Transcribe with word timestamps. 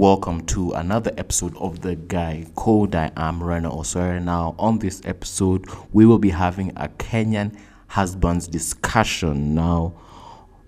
Welcome 0.00 0.46
to 0.46 0.70
another 0.72 1.12
episode 1.18 1.54
of 1.58 1.82
The 1.82 1.94
Guy 1.94 2.46
Code. 2.56 2.94
I 2.94 3.12
am 3.18 3.44
Rena 3.44 3.70
Osore. 3.70 4.18
Now, 4.18 4.54
on 4.58 4.78
this 4.78 5.02
episode, 5.04 5.66
we 5.92 6.06
will 6.06 6.18
be 6.18 6.30
having 6.30 6.70
a 6.76 6.88
Kenyan 6.88 7.54
husbands 7.86 8.48
discussion. 8.48 9.54
Now, 9.54 9.92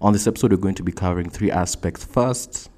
on 0.02 0.12
this 0.12 0.26
episode, 0.26 0.52
we're 0.52 0.58
going 0.58 0.74
to 0.74 0.82
be 0.82 0.92
covering 0.92 1.30
three 1.30 1.50
aspects. 1.50 2.04
First, 2.04 2.68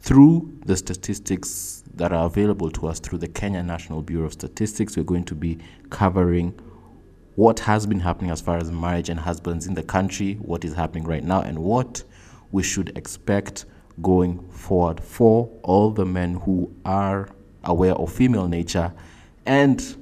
through 0.00 0.58
the 0.66 0.76
statistics 0.76 1.82
that 1.94 2.12
are 2.12 2.26
available 2.26 2.70
to 2.72 2.88
us 2.88 3.00
through 3.00 3.20
the 3.20 3.28
Kenya 3.28 3.62
National 3.62 4.02
Bureau 4.02 4.26
of 4.26 4.34
Statistics, 4.34 4.94
we're 4.94 5.04
going 5.04 5.24
to 5.24 5.34
be 5.34 5.56
covering 5.88 6.52
what 7.36 7.60
has 7.60 7.86
been 7.86 8.00
happening 8.00 8.30
as 8.30 8.42
far 8.42 8.58
as 8.58 8.70
marriage 8.70 9.08
and 9.08 9.20
husbands 9.20 9.66
in 9.66 9.72
the 9.72 9.82
country, 9.82 10.34
what 10.34 10.66
is 10.66 10.74
happening 10.74 11.04
right 11.04 11.24
now, 11.24 11.40
and 11.40 11.58
what 11.58 12.04
we 12.52 12.62
should 12.62 12.94
expect 12.98 13.64
going 14.02 14.38
forward 14.50 15.00
for 15.00 15.48
all 15.62 15.90
the 15.90 16.04
men 16.04 16.34
who 16.34 16.70
are 16.84 17.28
aware 17.64 17.94
of 17.94 18.12
female 18.12 18.48
nature 18.48 18.92
and 19.46 19.96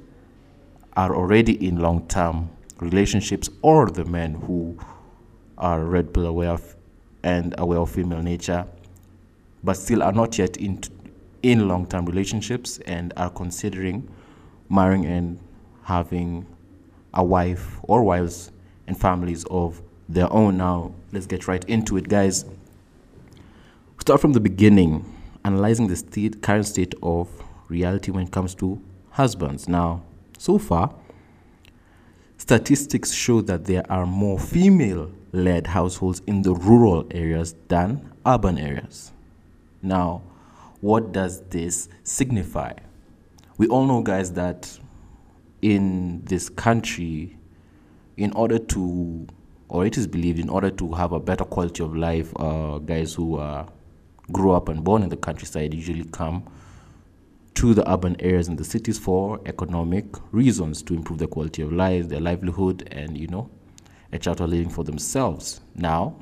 are 0.95 1.15
already 1.15 1.65
in 1.65 1.77
long 1.77 2.07
term 2.07 2.49
relationships, 2.79 3.49
or 3.61 3.89
the 3.89 4.05
men 4.05 4.33
who 4.33 4.77
are 5.57 5.83
red 5.83 6.13
pill 6.13 6.25
aware 6.25 6.51
of 6.51 6.75
and 7.23 7.55
aware 7.57 7.79
of 7.79 7.89
female 7.89 8.21
nature, 8.21 8.65
but 9.63 9.75
still 9.75 10.03
are 10.03 10.11
not 10.11 10.37
yet 10.37 10.57
in, 10.57 10.79
in 11.43 11.67
long 11.67 11.85
term 11.85 12.05
relationships 12.05 12.79
and 12.85 13.13
are 13.17 13.29
considering 13.29 14.07
marrying 14.69 15.05
and 15.05 15.39
having 15.83 16.45
a 17.13 17.23
wife 17.23 17.79
or 17.83 18.03
wives 18.03 18.51
and 18.87 18.99
families 18.99 19.45
of 19.45 19.81
their 20.09 20.31
own. 20.31 20.57
Now, 20.57 20.93
let's 21.11 21.25
get 21.25 21.47
right 21.47 21.63
into 21.65 21.97
it, 21.97 22.07
guys. 22.07 22.45
Start 24.05 24.21
from 24.21 24.33
the 24.33 24.39
beginning, 24.39 25.03
analyzing 25.45 25.87
the 25.87 25.95
state, 25.95 26.39
current 26.43 26.67
state 26.67 26.93
of 27.01 27.27
reality 27.69 28.11
when 28.11 28.27
it 28.27 28.31
comes 28.31 28.53
to 28.53 28.79
husbands. 29.09 29.67
Now, 29.67 30.03
so 30.37 30.59
far, 30.59 30.93
statistics 32.37 33.11
show 33.11 33.41
that 33.41 33.65
there 33.65 33.83
are 33.91 34.05
more 34.05 34.37
female 34.37 35.11
led 35.31 35.65
households 35.65 36.21
in 36.27 36.43
the 36.43 36.53
rural 36.53 37.07
areas 37.09 37.55
than 37.67 38.11
urban 38.27 38.59
areas. 38.59 39.11
Now, 39.81 40.21
what 40.81 41.11
does 41.11 41.41
this 41.49 41.89
signify? 42.03 42.73
We 43.57 43.65
all 43.69 43.87
know, 43.87 44.03
guys, 44.03 44.33
that 44.33 44.71
in 45.63 46.23
this 46.25 46.47
country, 46.47 47.39
in 48.17 48.33
order 48.33 48.59
to, 48.59 49.25
or 49.67 49.83
it 49.83 49.97
is 49.97 50.05
believed, 50.05 50.37
in 50.37 50.49
order 50.49 50.69
to 50.69 50.91
have 50.91 51.11
a 51.11 51.19
better 51.19 51.43
quality 51.43 51.81
of 51.81 51.95
life, 51.95 52.31
uh, 52.35 52.77
guys 52.77 53.15
who 53.15 53.37
uh, 53.37 53.65
grew 54.31 54.51
up 54.51 54.69
and 54.69 54.83
born 54.83 55.03
in 55.03 55.09
the 55.09 55.17
countryside 55.17 55.73
usually 55.73 56.03
come 56.05 56.43
to 57.55 57.73
the 57.73 57.89
urban 57.89 58.15
areas 58.19 58.47
and 58.47 58.57
the 58.57 58.63
cities 58.63 58.99
for 58.99 59.39
economic 59.45 60.05
reasons 60.33 60.83
to 60.83 60.93
improve 60.93 61.19
the 61.19 61.27
quality 61.27 61.61
of 61.61 61.71
life, 61.71 62.09
their 62.09 62.19
livelihood, 62.19 62.87
and 62.91 63.17
you 63.17 63.27
know, 63.27 63.49
a 64.11 64.19
charter 64.19 64.45
living 64.45 64.69
for 64.69 64.83
themselves. 64.83 65.61
Now, 65.73 66.17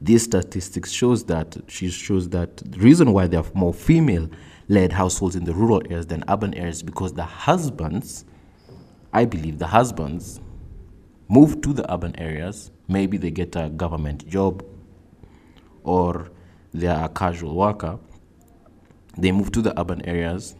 these 0.00 0.22
statistics 0.22 0.90
shows 0.92 1.24
that 1.24 1.56
she 1.66 1.90
shows 1.90 2.28
that 2.30 2.56
the 2.58 2.78
reason 2.78 3.12
why 3.12 3.26
there 3.26 3.40
are 3.40 3.50
more 3.52 3.74
female 3.74 4.30
led 4.68 4.92
households 4.92 5.34
in 5.34 5.44
the 5.44 5.52
rural 5.52 5.82
areas 5.86 6.06
than 6.06 6.24
urban 6.28 6.54
areas 6.54 6.82
because 6.82 7.12
the 7.12 7.24
husbands, 7.24 8.24
I 9.12 9.24
believe 9.24 9.58
the 9.58 9.66
husbands 9.66 10.40
move 11.28 11.60
to 11.62 11.72
the 11.72 11.92
urban 11.92 12.16
areas. 12.16 12.70
Maybe 12.88 13.18
they 13.18 13.30
get 13.30 13.56
a 13.56 13.68
government 13.68 14.26
job 14.28 14.64
or 15.82 16.30
they 16.72 16.86
are 16.86 17.04
a 17.04 17.08
casual 17.08 17.54
worker. 17.54 17.98
They 19.16 19.32
move 19.32 19.52
to 19.52 19.62
the 19.62 19.78
urban 19.78 20.04
areas 20.06 20.54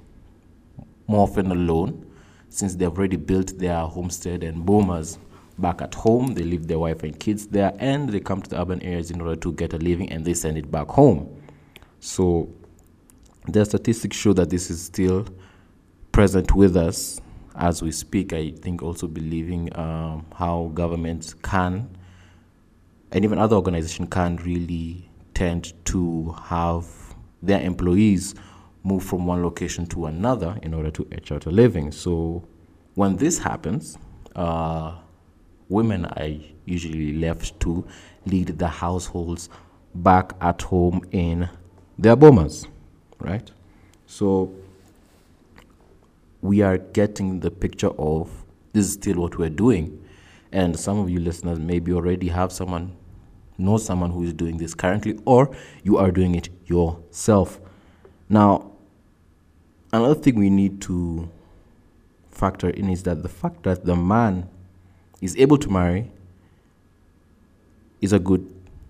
more 1.07 1.23
often 1.23 1.51
alone 1.51 2.07
since 2.49 2.75
they've 2.75 2.89
already 2.89 3.17
built 3.17 3.59
their 3.59 3.81
homestead 3.81 4.43
and 4.43 4.65
bomas 4.65 5.19
back 5.59 5.83
at 5.83 5.95
home. 5.95 6.35
They 6.35 6.43
leave 6.43 6.67
their 6.67 6.79
wife 6.79 7.03
and 7.03 7.19
kids 7.19 7.47
there 7.47 7.73
and 7.79 8.09
they 8.09 8.21
come 8.21 8.43
to 8.43 8.51
the 8.51 8.61
urban 8.61 8.83
areas 8.83 9.11
in 9.11 9.21
order 9.21 9.37
to 9.37 9.53
get 9.53 9.73
a 9.73 9.79
living 9.79 10.11
and 10.11 10.25
they 10.25 10.35
send 10.35 10.59
it 10.59 10.71
back 10.71 10.89
home. 10.89 11.43
So 12.01 12.49
the 13.47 13.65
statistics 13.65 14.17
show 14.17 14.33
that 14.35 14.51
this 14.51 14.71
is 14.71 14.83
still 14.83 15.27
present 16.13 16.55
with 16.55 16.77
us 16.77 17.21
as 17.55 17.83
we 17.83 17.93
speak. 17.93 18.33
I 18.33 18.51
think 18.51 18.83
also 18.83 19.07
believing 19.07 19.77
um, 19.79 20.27
how 20.35 20.71
governments 20.75 21.35
can 21.35 21.89
and 23.13 23.25
even 23.25 23.39
other 23.39 23.57
organizations 23.57 24.09
can 24.11 24.37
really 24.37 25.10
tend 25.41 25.73
to 25.87 26.37
have 26.45 26.85
their 27.43 27.63
employees 27.63 28.35
move 28.83 29.03
from 29.03 29.25
one 29.25 29.43
location 29.43 29.87
to 29.87 30.05
another 30.05 30.59
in 30.63 30.75
order 30.75 30.91
to 30.91 31.09
etch 31.13 31.33
out 31.33 31.47
a 31.47 31.51
living. 31.51 31.91
So 31.91 32.47
when 32.95 33.17
this 33.17 33.39
happens, 33.39 33.97
uh, 34.37 34.99
women 35.71 36.05
are 36.05 36.29
usually 36.67 37.15
left 37.15 37.59
to 37.61 37.87
lead 38.27 38.59
the 38.59 38.69
households 38.69 39.49
back 39.95 40.35
at 40.43 40.61
home 40.61 41.01
in 41.11 41.49
their 41.99 42.17
bomas, 42.17 42.67
right? 43.19 43.51
So 44.05 44.53
we 46.43 46.61
are 46.61 46.77
getting 46.77 47.41
the 47.41 47.51
picture 47.51 47.93
of 47.99 48.29
this 48.75 48.89
is 48.89 48.93
still 48.93 49.17
what 49.17 49.39
we're 49.39 49.49
doing. 49.49 50.05
And 50.53 50.79
some 50.79 50.99
of 50.99 51.09
you 51.09 51.19
listeners 51.19 51.59
maybe 51.59 51.95
already 51.95 52.29
have 52.29 52.53
someone, 52.53 52.95
know 53.61 53.77
someone 53.77 54.11
who 54.11 54.23
is 54.23 54.33
doing 54.33 54.59
this 54.59 54.75
currently, 54.75 55.19
or 55.25 55.55
you 55.83 55.99
are 55.99 56.11
doing 56.11 56.35
it 56.35 56.49
yourself. 56.67 57.61
Now, 58.29 58.73
another 59.93 60.15
thing 60.15 60.37
we 60.37 60.51
need 60.51 60.81
to 60.83 61.31
factor 62.31 62.71
in 62.71 62.89
is 62.89 63.03
that 63.05 63.23
the 63.23 63.29
fact 63.29 63.63
that 63.65 63.85
the 63.85 63.97
man 63.97 64.49
is 65.21 65.37
able 65.37 65.59
to 65.59 65.69
marry 65.69 66.11
is 68.01 68.13
a 68.13 68.19
good 68.19 68.47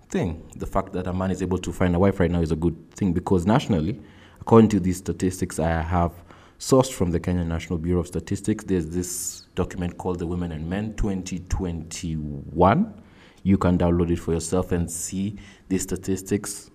thing. 0.09 0.43
The 0.57 0.67
fact 0.67 0.93
that 0.93 1.07
a 1.07 1.13
man 1.13 1.31
is 1.31 1.43
able 1.43 1.59
to 1.59 1.73
find 1.73 1.95
a 1.95 1.99
wife 1.99 2.21
right 2.21 2.31
now 2.31 2.41
is 2.41 2.53
a 2.53 2.57
good 2.57 2.77
thing 2.95 3.13
because 3.13 3.47
nationally, 3.47 3.99
according 4.41 4.71
to 4.71 4.81
these 4.81 4.99
statistics 4.99 5.59
I 5.59 5.83
have 5.83 6.13
sourced 6.59 6.93
from 6.93 7.11
the 7.11 7.19
Kenya 7.19 7.45
National 7.45 7.79
Bureau 7.79 8.01
of 8.01 8.07
Statistics, 8.07 8.65
there's 8.65 8.91
this 8.91 9.47
document 9.55 9.99
called 9.99 10.19
the 10.19 10.27
Women 10.27 10.53
and 10.53 10.69
Men 10.69 10.95
2021. 10.95 13.03
You 13.43 13.59
can 13.59 13.79
download 13.79 14.11
it 14.11 14.19
for 14.19 14.33
yourself 14.33 14.73
and 14.73 14.91
see 14.91 15.37
the 15.69 15.79
statistics 15.79 16.71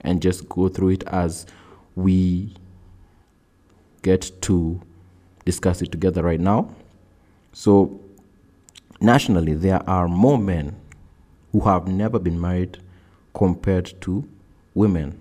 and 0.00 0.22
just 0.22 0.48
go 0.48 0.68
through 0.68 0.90
it 0.90 1.04
as 1.08 1.46
we 1.96 2.54
get 4.02 4.30
to 4.42 4.80
discuss 5.44 5.82
it 5.82 5.90
together 5.90 6.22
right 6.22 6.40
now. 6.40 6.74
So, 7.52 8.00
nationally, 9.00 9.54
there 9.54 9.88
are 9.88 10.06
more 10.08 10.38
men 10.38 10.76
who 11.52 11.60
have 11.60 11.88
never 11.88 12.18
been 12.18 12.40
married 12.40 12.78
compared 13.34 14.00
to 14.02 14.28
women. 14.74 15.20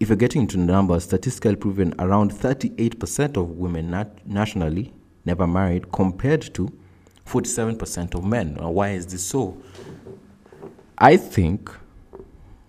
If 0.00 0.08
you're 0.08 0.16
getting 0.16 0.42
into 0.42 0.56
numbers, 0.58 1.04
statistically 1.04 1.56
proven 1.56 1.94
around 1.98 2.32
38% 2.32 3.36
of 3.36 3.50
women 3.50 3.90
nat- 3.90 4.26
nationally 4.26 4.92
never 5.24 5.46
married 5.46 5.92
compared 5.92 6.42
to 6.54 6.72
47% 7.26 8.14
of 8.14 8.24
men. 8.24 8.54
Now, 8.54 8.70
why 8.70 8.90
is 8.90 9.06
this 9.06 9.24
so? 9.24 9.56
I 10.98 11.16
think 11.16 11.70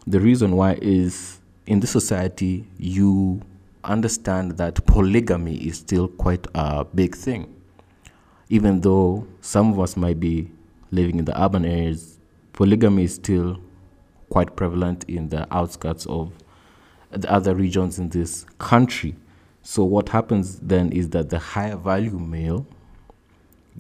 the 0.08 0.20
reason 0.20 0.56
why 0.56 0.78
is 0.82 1.40
in 1.66 1.80
this 1.80 1.92
society, 1.92 2.68
you 2.78 3.42
understand 3.84 4.58
that 4.58 4.86
polygamy 4.86 5.56
is 5.56 5.78
still 5.78 6.08
quite 6.08 6.46
a 6.56 6.84
big 6.84 7.16
thing. 7.16 7.54
Even 8.50 8.82
though 8.82 9.28
some 9.42 9.72
of 9.72 9.80
us 9.80 9.96
might 9.96 10.20
be 10.20 10.52
living 10.92 11.20
in 11.20 11.26
the 11.26 11.42
urban 11.42 11.66
areas, 11.66 12.20
polygamy 12.54 13.04
is 13.04 13.16
still 13.16 13.60
quite 14.30 14.56
prevalent 14.56 15.04
in 15.06 15.30
the 15.30 15.48
outskirts 15.54 16.06
of 16.08 16.32
the 17.12 17.32
other 17.32 17.56
regions 17.56 18.00
in 18.00 18.10
this 18.10 18.46
country. 18.58 19.16
So, 19.62 19.84
what 19.84 20.10
happens 20.10 20.60
then 20.60 20.92
is 20.92 21.10
that 21.12 21.30
the 21.30 21.40
higher 21.40 21.78
value 21.78 22.20
male 22.20 22.66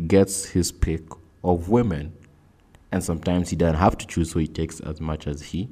gets 0.07 0.45
his 0.45 0.71
pick 0.71 1.03
of 1.43 1.69
women, 1.69 2.13
and 2.91 3.03
sometimes 3.03 3.49
he 3.49 3.55
doesn't 3.55 3.79
have 3.79 3.97
to 3.97 4.07
choose, 4.07 4.31
so 4.31 4.39
he 4.39 4.47
takes 4.47 4.79
as 4.79 5.01
much 5.01 5.27
as 5.27 5.41
he, 5.41 5.69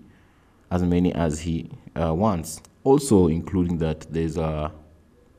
as 0.69 0.83
many 0.83 1.13
as 1.13 1.39
he 1.41 1.69
uh, 1.95 2.13
wants. 2.13 2.61
Also, 2.83 3.27
including 3.27 3.77
that 3.77 4.01
there's 4.11 4.37
a, 4.37 4.71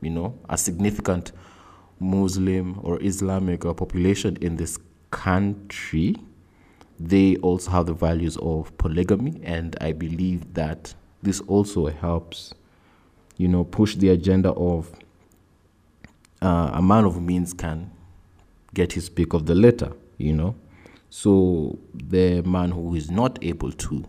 you 0.01 0.09
know, 0.09 0.37
a 0.49 0.57
significant 0.57 1.31
Muslim 1.99 2.79
or 2.83 3.01
Islamic 3.01 3.65
uh, 3.65 3.73
population 3.73 4.37
in 4.41 4.55
this 4.55 4.77
country. 5.11 6.15
They 6.99 7.35
also 7.37 7.71
have 7.71 7.85
the 7.85 7.93
values 7.93 8.37
of 8.37 8.77
polygamy, 8.77 9.41
and 9.43 9.75
I 9.81 9.91
believe 9.91 10.53
that 10.53 10.93
this 11.21 11.41
also 11.41 11.87
helps, 11.87 12.53
you 13.37 13.47
know, 13.47 13.63
push 13.63 13.95
the 13.95 14.09
agenda 14.09 14.51
of 14.51 14.91
uh, 16.41 16.71
a 16.73 16.81
man 16.81 17.05
of 17.05 17.21
means 17.21 17.53
can 17.53 17.92
get 18.73 18.93
his 18.93 19.09
pick 19.09 19.33
of 19.33 19.45
the 19.45 19.55
litter, 19.55 19.91
you 20.17 20.33
know. 20.33 20.55
So 21.09 21.77
the 21.93 22.41
man 22.41 22.71
who 22.71 22.95
is 22.95 23.11
not 23.11 23.37
able 23.43 23.71
to 23.71 24.05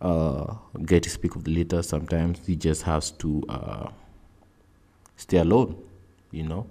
uh, 0.00 0.54
get 0.84 1.02
to 1.04 1.10
speak 1.10 1.36
of 1.36 1.44
the 1.44 1.52
litter. 1.52 1.82
Sometimes 1.82 2.46
he 2.46 2.56
just 2.56 2.82
has 2.82 3.10
to 3.12 3.42
uh, 3.48 3.90
stay 5.16 5.38
alone, 5.38 5.76
you 6.30 6.42
know. 6.42 6.66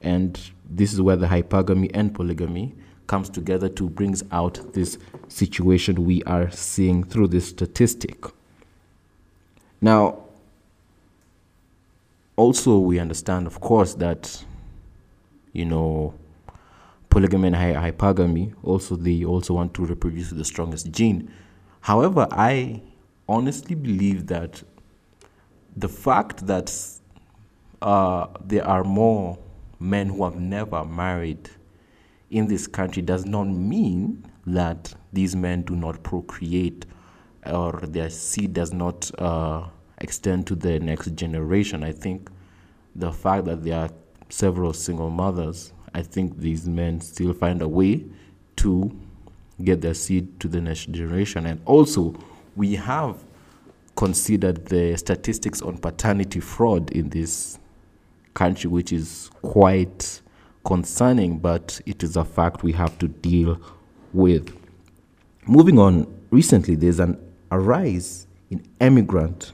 And 0.00 0.40
this 0.68 0.92
is 0.92 1.00
where 1.00 1.16
the 1.16 1.26
hypergamy 1.26 1.90
and 1.92 2.14
polygamy 2.14 2.74
comes 3.06 3.28
together 3.28 3.68
to 3.68 3.90
brings 3.90 4.22
out 4.30 4.72
this 4.72 4.96
situation 5.28 6.04
we 6.04 6.22
are 6.22 6.50
seeing 6.50 7.02
through 7.04 7.26
this 7.26 7.48
statistic. 7.48 8.24
Now, 9.80 10.20
also 12.36 12.78
we 12.78 12.98
understand, 12.98 13.46
of 13.46 13.60
course, 13.60 13.94
that 13.94 14.44
you 15.52 15.64
know 15.64 16.14
polygamy 17.10 17.48
and 17.48 17.56
hypergamy 17.56 18.54
also 18.62 18.96
they 18.96 19.24
also 19.24 19.54
want 19.54 19.74
to 19.74 19.84
reproduce 19.84 20.30
the 20.30 20.44
strongest 20.44 20.90
gene. 20.90 21.30
However, 21.80 22.26
I 22.30 22.82
honestly 23.28 23.74
believe 23.74 24.26
that 24.28 24.62
the 25.76 25.88
fact 25.88 26.46
that 26.46 26.74
uh, 27.82 28.26
there 28.44 28.66
are 28.66 28.84
more 28.84 29.38
men 29.78 30.08
who 30.08 30.24
have 30.24 30.36
never 30.36 30.84
married 30.84 31.50
in 32.30 32.46
this 32.46 32.66
country 32.66 33.02
does 33.02 33.24
not 33.24 33.44
mean 33.44 34.24
that 34.46 34.94
these 35.12 35.34
men 35.34 35.62
do 35.62 35.74
not 35.74 36.02
procreate 36.02 36.86
or 37.46 37.72
their 37.82 38.10
seed 38.10 38.52
does 38.52 38.72
not 38.72 39.10
uh, 39.18 39.66
extend 39.98 40.46
to 40.46 40.54
the 40.54 40.78
next 40.78 41.14
generation. 41.14 41.82
I 41.82 41.92
think 41.92 42.30
the 42.94 43.12
fact 43.12 43.46
that 43.46 43.64
there 43.64 43.80
are 43.80 43.90
several 44.28 44.72
single 44.72 45.10
mothers, 45.10 45.72
I 45.94 46.02
think 46.02 46.38
these 46.38 46.66
men 46.66 47.00
still 47.00 47.32
find 47.32 47.62
a 47.62 47.68
way 47.68 48.04
to 48.56 48.90
get 49.62 49.80
their 49.80 49.94
seed 49.94 50.40
to 50.40 50.48
the 50.48 50.60
next 50.60 50.90
generation. 50.90 51.46
And 51.46 51.60
also, 51.66 52.14
we 52.56 52.74
have 52.76 53.22
considered 53.96 54.66
the 54.66 54.96
statistics 54.96 55.60
on 55.60 55.78
paternity 55.78 56.40
fraud 56.40 56.90
in 56.92 57.10
this 57.10 57.58
country, 58.34 58.70
which 58.70 58.92
is 58.92 59.30
quite 59.42 60.20
concerning, 60.64 61.38
but 61.38 61.80
it 61.86 62.02
is 62.02 62.16
a 62.16 62.24
fact 62.24 62.62
we 62.62 62.72
have 62.72 62.98
to 62.98 63.08
deal 63.08 63.60
with. 64.12 64.56
Moving 65.46 65.78
on, 65.78 66.06
recently 66.30 66.74
there's 66.74 67.00
an, 67.00 67.18
a 67.50 67.58
rise 67.58 68.26
in 68.50 68.62
immigrant 68.80 69.52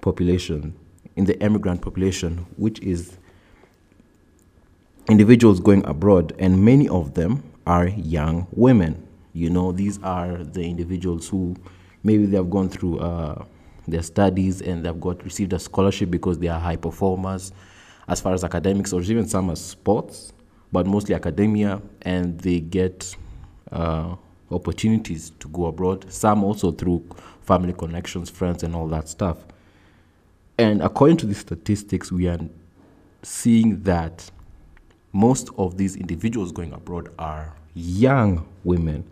population, 0.00 0.74
in 1.16 1.24
the 1.24 1.40
immigrant 1.42 1.82
population, 1.82 2.46
which 2.56 2.80
is 2.80 3.18
individuals 5.08 5.60
going 5.60 5.84
abroad, 5.86 6.34
and 6.38 6.64
many 6.64 6.88
of 6.88 7.14
them 7.14 7.42
are 7.66 7.88
young 7.88 8.46
women. 8.52 9.06
You 9.32 9.50
know, 9.50 9.72
these 9.72 10.02
are 10.02 10.38
the 10.38 10.62
individuals 10.62 11.28
who 11.28 11.56
maybe 12.02 12.26
they 12.26 12.36
have 12.36 12.50
gone 12.50 12.68
through 12.68 12.98
uh, 12.98 13.44
their 13.88 14.02
studies 14.02 14.60
and 14.60 14.84
they've 14.84 15.00
got 15.00 15.24
received 15.24 15.52
a 15.52 15.58
scholarship 15.58 16.10
because 16.10 16.38
they 16.38 16.48
are 16.48 16.60
high 16.60 16.76
performers 16.76 17.52
as 18.08 18.20
far 18.20 18.34
as 18.34 18.44
academics, 18.44 18.92
or 18.92 19.00
even 19.00 19.26
some 19.26 19.48
as 19.50 19.64
sports, 19.64 20.32
but 20.72 20.86
mostly 20.86 21.14
academia, 21.14 21.80
and 22.02 22.38
they 22.40 22.60
get 22.60 23.16
uh, 23.70 24.14
opportunities 24.50 25.30
to 25.38 25.48
go 25.48 25.66
abroad. 25.66 26.12
Some 26.12 26.42
also 26.44 26.72
through 26.72 27.04
family 27.42 27.72
connections, 27.72 28.28
friends, 28.28 28.62
and 28.64 28.74
all 28.74 28.88
that 28.88 29.08
stuff. 29.08 29.38
And 30.58 30.82
according 30.82 31.16
to 31.18 31.26
the 31.26 31.34
statistics, 31.34 32.12
we 32.12 32.28
are 32.28 32.40
seeing 33.22 33.82
that 33.84 34.30
most 35.12 35.50
of 35.58 35.76
these 35.76 35.96
individuals 35.96 36.52
going 36.52 36.72
abroad 36.72 37.10
are 37.18 37.54
young 37.74 38.46
women. 38.64 39.04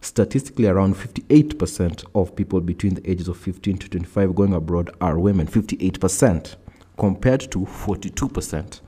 Statistically, 0.00 0.66
around 0.66 0.96
58% 0.96 2.04
of 2.14 2.34
people 2.34 2.60
between 2.60 2.94
the 2.94 3.10
ages 3.10 3.28
of 3.28 3.36
15 3.36 3.78
to 3.78 3.88
25 3.88 4.34
going 4.34 4.52
abroad 4.52 4.90
are 5.00 5.18
women. 5.18 5.46
58% 5.46 6.56
compared 6.98 7.40
to 7.52 7.60
42% 7.60 8.80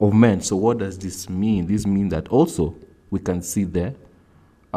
of 0.00 0.14
men. 0.14 0.40
So, 0.40 0.56
what 0.56 0.78
does 0.78 0.98
this 0.98 1.28
mean? 1.28 1.66
This 1.66 1.86
means 1.86 2.12
that 2.12 2.28
also 2.28 2.76
we 3.10 3.18
can 3.18 3.42
see 3.42 3.64
there 3.64 3.94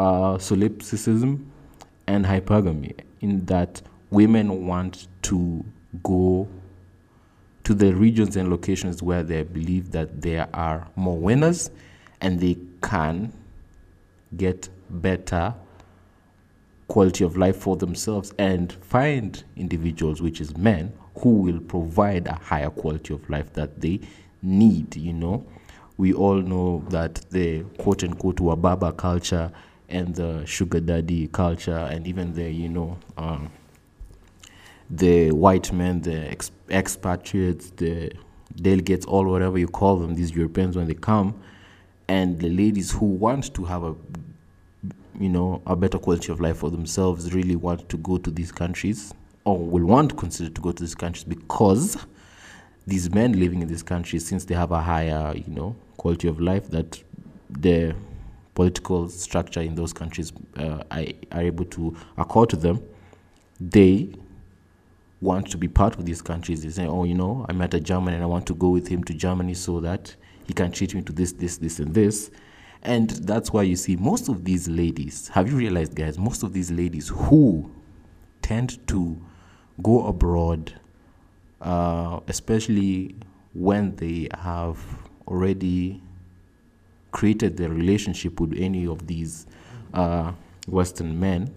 uh, 0.00 0.38
solipsism 0.38 1.52
and 2.06 2.24
hypergamy, 2.24 2.98
in 3.20 3.44
that 3.46 3.82
women 4.10 4.66
want 4.66 5.08
to 5.22 5.64
go 6.02 6.48
to 7.70 7.74
the 7.74 7.94
regions 7.94 8.34
and 8.34 8.50
locations 8.50 9.00
where 9.00 9.22
they 9.22 9.44
believe 9.44 9.92
that 9.92 10.22
there 10.22 10.48
are 10.52 10.88
more 10.96 11.16
winners 11.16 11.70
and 12.20 12.40
they 12.40 12.58
can 12.82 13.32
get 14.36 14.68
better 14.90 15.54
quality 16.88 17.22
of 17.22 17.36
life 17.36 17.56
for 17.56 17.76
themselves 17.76 18.34
and 18.38 18.72
find 18.72 19.44
individuals, 19.54 20.20
which 20.20 20.40
is 20.40 20.56
men, 20.56 20.92
who 21.20 21.28
will 21.28 21.60
provide 21.60 22.26
a 22.26 22.34
higher 22.34 22.70
quality 22.70 23.14
of 23.14 23.30
life 23.30 23.52
that 23.52 23.80
they 23.80 24.00
need, 24.42 24.96
you 24.96 25.12
know. 25.12 25.46
We 25.96 26.12
all 26.12 26.42
know 26.42 26.84
that 26.88 27.24
the 27.30 27.62
quote 27.78 28.02
unquote 28.02 28.38
Wababa 28.38 28.96
culture 28.96 29.52
and 29.88 30.12
the 30.16 30.44
sugar 30.44 30.80
daddy 30.80 31.28
culture 31.28 31.88
and 31.88 32.04
even 32.04 32.34
the, 32.34 32.50
you 32.50 32.68
know, 32.68 32.98
um, 33.16 33.48
the 34.90 35.30
white 35.30 35.72
men, 35.72 36.00
the 36.00 36.26
expatriates, 36.70 37.70
the 37.70 38.12
delegates, 38.56 39.06
all 39.06 39.24
whatever 39.26 39.58
you 39.58 39.68
call 39.68 39.96
them, 39.96 40.14
these 40.14 40.34
Europeans 40.34 40.76
when 40.76 40.86
they 40.86 40.94
come, 40.94 41.40
and 42.08 42.38
the 42.38 42.48
ladies 42.50 42.90
who 42.90 43.06
want 43.06 43.54
to 43.54 43.64
have 43.64 43.84
a 43.84 43.94
you 45.18 45.28
know 45.28 45.60
a 45.66 45.76
better 45.76 45.98
quality 45.98 46.32
of 46.32 46.40
life 46.40 46.58
for 46.58 46.70
themselves 46.70 47.34
really 47.34 47.56
want 47.56 47.86
to 47.88 47.98
go 47.98 48.16
to 48.16 48.30
these 48.30 48.50
countries 48.50 49.12
or 49.44 49.58
will 49.58 49.84
want 49.84 50.10
to 50.10 50.16
consider 50.16 50.48
to 50.48 50.60
go 50.60 50.72
to 50.72 50.82
these 50.82 50.94
countries 50.94 51.24
because 51.24 51.96
these 52.86 53.12
men 53.12 53.32
living 53.38 53.62
in 53.62 53.68
these 53.68 53.82
countries, 53.82 54.26
since 54.26 54.44
they 54.44 54.54
have 54.54 54.72
a 54.72 54.80
higher, 54.80 55.34
you 55.34 55.52
know, 55.54 55.76
quality 55.96 56.28
of 56.28 56.40
life, 56.40 56.68
that 56.70 57.02
the 57.48 57.94
political 58.54 59.08
structure 59.08 59.60
in 59.60 59.74
those 59.74 59.92
countries 59.92 60.32
uh, 60.56 60.82
are, 60.90 61.04
are 61.32 61.42
able 61.42 61.64
to 61.66 61.96
accord 62.18 62.50
to 62.50 62.56
them, 62.56 62.82
they 63.60 64.12
want 65.20 65.50
to 65.50 65.58
be 65.58 65.68
part 65.68 65.96
of 65.96 66.06
these 66.06 66.22
countries. 66.22 66.62
They 66.62 66.70
say, 66.70 66.86
oh, 66.86 67.04
you 67.04 67.14
know, 67.14 67.44
I 67.48 67.52
met 67.52 67.74
a 67.74 67.80
German 67.80 68.14
and 68.14 68.22
I 68.22 68.26
want 68.26 68.46
to 68.46 68.54
go 68.54 68.70
with 68.70 68.88
him 68.88 69.04
to 69.04 69.14
Germany 69.14 69.54
so 69.54 69.80
that 69.80 70.14
he 70.46 70.52
can 70.52 70.72
treat 70.72 70.94
me 70.94 71.02
to 71.02 71.12
this, 71.12 71.32
this, 71.32 71.58
this, 71.58 71.78
and 71.78 71.94
this. 71.94 72.30
And 72.82 73.10
that's 73.10 73.52
why 73.52 73.62
you 73.62 73.76
see 73.76 73.96
most 73.96 74.28
of 74.28 74.44
these 74.44 74.66
ladies, 74.68 75.28
have 75.28 75.50
you 75.50 75.56
realized, 75.56 75.94
guys, 75.94 76.18
most 76.18 76.42
of 76.42 76.52
these 76.52 76.70
ladies 76.70 77.08
who 77.08 77.70
tend 78.40 78.86
to 78.88 79.20
go 79.82 80.06
abroad, 80.06 80.72
uh, 81.60 82.20
especially 82.26 83.14
when 83.52 83.94
they 83.96 84.28
have 84.38 84.78
already 85.28 86.00
created 87.12 87.56
their 87.56 87.68
relationship 87.68 88.40
with 88.40 88.54
any 88.56 88.86
of 88.86 89.06
these 89.06 89.46
uh, 89.92 90.32
Western 90.66 91.18
men, 91.18 91.54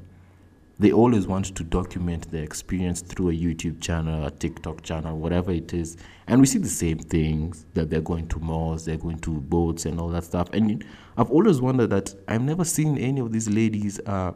they 0.80 0.92
always 0.92 1.28
want 1.28 1.56
to 1.56 1.64
document 1.64 2.30
their 2.32 2.44
experience 2.44 3.02
through 3.02 3.30
a 3.30 3.34
YouTube 3.34 3.80
channel, 3.80 4.26
a 4.26 4.32
TikTok 4.32 4.82
channel, 4.82 5.18
whatever 5.18 5.52
it 5.52 5.74
is. 5.74 5.98
And 6.28 6.42
we 6.42 6.48
see 6.48 6.58
the 6.58 6.70
same 6.70 6.98
things 6.98 7.66
that 7.76 7.90
they're 7.90 8.02
going 8.02 8.28
to 8.30 8.40
malls, 8.40 8.86
they're 8.86 8.98
going 8.98 9.20
to 9.20 9.32
boats, 9.42 9.86
and 9.86 10.00
all 10.00 10.10
that 10.10 10.24
stuff. 10.24 10.50
And 10.52 10.84
I've 11.16 11.30
always 11.30 11.62
wondered 11.62 11.92
that 11.92 12.16
I've 12.28 12.42
never 12.42 12.66
seen 12.66 12.98
any 12.98 13.22
of 13.22 13.32
these 13.32 13.48
ladies 13.48 14.00
uh, 14.06 14.34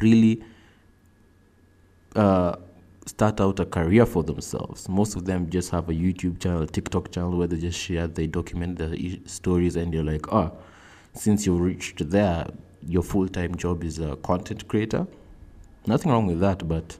really. 0.00 0.42
Uh, 2.16 2.56
start 3.06 3.40
out 3.40 3.58
a 3.58 3.64
career 3.64 4.06
for 4.06 4.22
themselves. 4.22 4.88
Most 4.88 5.16
of 5.16 5.24
them 5.24 5.48
just 5.50 5.70
have 5.70 5.88
a 5.88 5.92
YouTube 5.92 6.40
channel, 6.40 6.62
a 6.62 6.66
TikTok 6.66 7.10
channel 7.10 7.36
where 7.36 7.46
they 7.46 7.58
just 7.58 7.78
share, 7.78 8.06
they 8.06 8.26
document 8.26 8.78
their 8.78 8.94
stories, 9.26 9.76
and 9.76 9.92
you're 9.92 10.04
like, 10.04 10.32
oh, 10.32 10.52
since 11.14 11.46
you've 11.46 11.60
reached 11.60 12.08
there, 12.10 12.46
your 12.86 13.02
full 13.02 13.28
time 13.28 13.54
job 13.54 13.84
is 13.84 13.98
a 13.98 14.16
content 14.16 14.66
creator. 14.68 15.06
Nothing 15.86 16.12
wrong 16.12 16.26
with 16.26 16.40
that, 16.40 16.66
but 16.68 16.96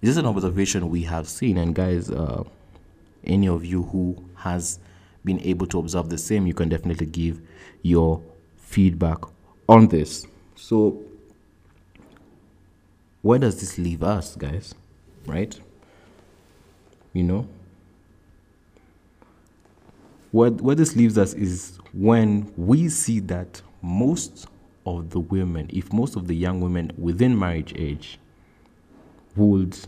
this 0.00 0.10
is 0.10 0.16
an 0.16 0.26
observation 0.26 0.88
we 0.90 1.02
have 1.02 1.28
seen. 1.28 1.58
And 1.58 1.74
guys, 1.74 2.10
uh, 2.10 2.44
any 3.24 3.48
of 3.48 3.64
you 3.64 3.82
who 3.84 4.24
has 4.36 4.78
been 5.24 5.40
able 5.40 5.66
to 5.66 5.78
observe 5.78 6.08
the 6.08 6.18
same, 6.18 6.46
you 6.46 6.54
can 6.54 6.68
definitely 6.68 7.06
give 7.06 7.40
your 7.82 8.22
feedback 8.56 9.18
on 9.68 9.88
this. 9.88 10.26
So, 10.56 11.02
where 13.22 13.38
does 13.38 13.60
this 13.60 13.78
leave 13.78 14.02
us, 14.02 14.36
guys? 14.36 14.74
right? 15.28 15.58
You 17.12 17.22
know? 17.22 17.48
What, 20.32 20.54
what 20.54 20.76
this 20.76 20.96
leaves 20.96 21.16
us 21.16 21.34
is 21.34 21.78
when 21.92 22.52
we 22.56 22.88
see 22.88 23.20
that 23.20 23.62
most 23.80 24.46
of 24.86 25.10
the 25.10 25.20
women, 25.20 25.68
if 25.72 25.92
most 25.92 26.16
of 26.16 26.26
the 26.26 26.34
young 26.34 26.60
women 26.60 26.92
within 26.96 27.38
marriage 27.38 27.72
age 27.76 28.18
would 29.36 29.78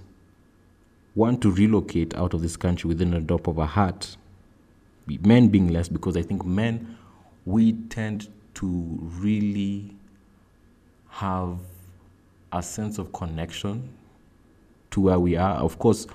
want 1.14 1.42
to 1.42 1.50
relocate 1.50 2.14
out 2.14 2.34
of 2.34 2.42
this 2.42 2.56
country 2.56 2.88
within 2.88 3.14
a 3.14 3.20
drop 3.20 3.46
of 3.46 3.58
a 3.58 3.66
hat, 3.66 4.16
men 5.22 5.48
being 5.48 5.68
less, 5.68 5.88
because 5.88 6.16
I 6.16 6.22
think 6.22 6.44
men, 6.44 6.96
we 7.44 7.72
tend 7.72 8.28
to 8.54 8.66
really 9.18 9.96
have 11.08 11.58
a 12.52 12.62
sense 12.62 12.98
of 12.98 13.12
connection 13.12 13.88
to 14.90 15.00
where 15.00 15.18
we 15.18 15.36
are. 15.36 15.56
Of 15.56 15.78
course, 15.78 16.06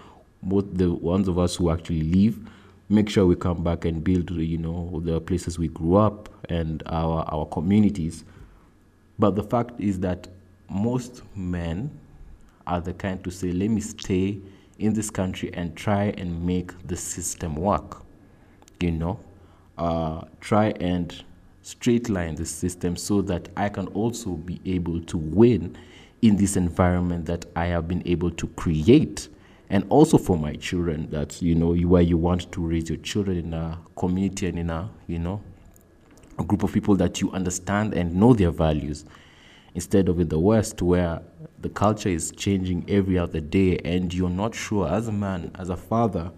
both 0.43 0.65
the 0.73 0.93
ones 0.93 1.27
of 1.27 1.39
us 1.39 1.55
who 1.55 1.71
actually 1.71 2.03
leave 2.03 2.39
make 2.89 3.09
sure 3.09 3.25
we 3.25 3.35
come 3.35 3.63
back 3.63 3.85
and 3.85 4.03
build, 4.03 4.29
you 4.31 4.57
know, 4.57 5.01
the 5.03 5.19
places 5.19 5.57
we 5.57 5.67
grew 5.69 5.95
up 5.95 6.29
and 6.49 6.83
our 6.85 7.25
our 7.31 7.45
communities. 7.47 8.23
But 9.17 9.35
the 9.35 9.43
fact 9.43 9.79
is 9.79 9.99
that 10.01 10.27
most 10.69 11.23
men 11.35 11.91
are 12.67 12.81
the 12.81 12.93
kind 12.93 13.23
to 13.23 13.31
say, 13.31 13.51
"Let 13.51 13.69
me 13.69 13.81
stay 13.81 14.39
in 14.79 14.93
this 14.93 15.09
country 15.09 15.53
and 15.53 15.75
try 15.75 16.05
and 16.17 16.45
make 16.45 16.71
the 16.87 16.97
system 16.97 17.55
work." 17.55 18.03
You 18.81 18.91
know, 18.91 19.19
uh, 19.77 20.25
try 20.41 20.69
and 20.79 21.23
straight 21.61 22.09
line 22.09 22.35
the 22.35 22.45
system 22.45 22.95
so 22.95 23.21
that 23.23 23.49
I 23.57 23.69
can 23.69 23.87
also 23.87 24.31
be 24.31 24.59
able 24.65 25.01
to 25.01 25.17
win 25.17 25.75
in 26.21 26.35
this 26.35 26.55
environment 26.55 27.25
that 27.25 27.45
I 27.55 27.65
have 27.67 27.87
been 27.87 28.03
able 28.05 28.31
to 28.31 28.47
create 28.49 29.29
and 29.69 29.83
also 29.89 30.17
for 30.17 30.37
my 30.37 30.53
children 30.55 31.09
that 31.09 31.41
you 31.41 31.55
know 31.55 31.73
where 31.73 32.01
you 32.01 32.17
want 32.17 32.51
to 32.51 32.61
raise 32.61 32.89
your 32.89 32.99
children 32.99 33.37
in 33.37 33.53
a 33.53 33.79
community 33.95 34.47
and 34.47 34.59
in 34.59 34.69
a 34.69 34.89
you 35.07 35.19
know 35.19 35.41
a 36.37 36.43
group 36.43 36.63
of 36.63 36.73
people 36.73 36.95
that 36.95 37.21
you 37.21 37.31
understand 37.31 37.93
and 37.93 38.13
know 38.15 38.33
their 38.33 38.51
values 38.51 39.05
instead 39.73 40.09
of 40.09 40.19
in 40.19 40.29
the 40.29 40.39
west 40.39 40.81
where 40.81 41.21
the 41.59 41.69
culture 41.69 42.09
is 42.09 42.31
changing 42.31 42.85
every 42.87 43.17
other 43.17 43.39
day 43.39 43.77
and 43.79 44.13
you're 44.13 44.29
not 44.29 44.55
sure 44.55 44.87
as 44.87 45.07
a 45.07 45.11
man 45.11 45.51
as 45.55 45.69
a 45.69 45.77
father 45.77 46.31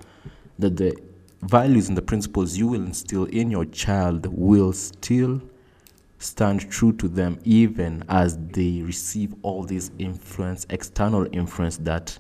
that 0.60 0.76
the 0.78 0.96
values 1.44 1.88
and 1.88 1.98
the 1.98 2.02
principles 2.02 2.58
you 2.58 2.68
will 2.68 2.82
instill 2.82 3.26
in 3.26 3.52
your 3.52 3.66
child 3.66 4.26
will 4.28 4.74
still 4.74 5.42
stand 6.20 6.70
true 6.72 6.92
to 6.92 7.08
them 7.08 7.40
even 7.44 8.04
as 8.10 8.38
they 8.38 8.82
receive 8.82 9.36
all 9.44 9.64
this 9.64 9.92
influence 10.00 10.66
external 10.72 11.28
influence 11.32 11.78
that 11.78 12.18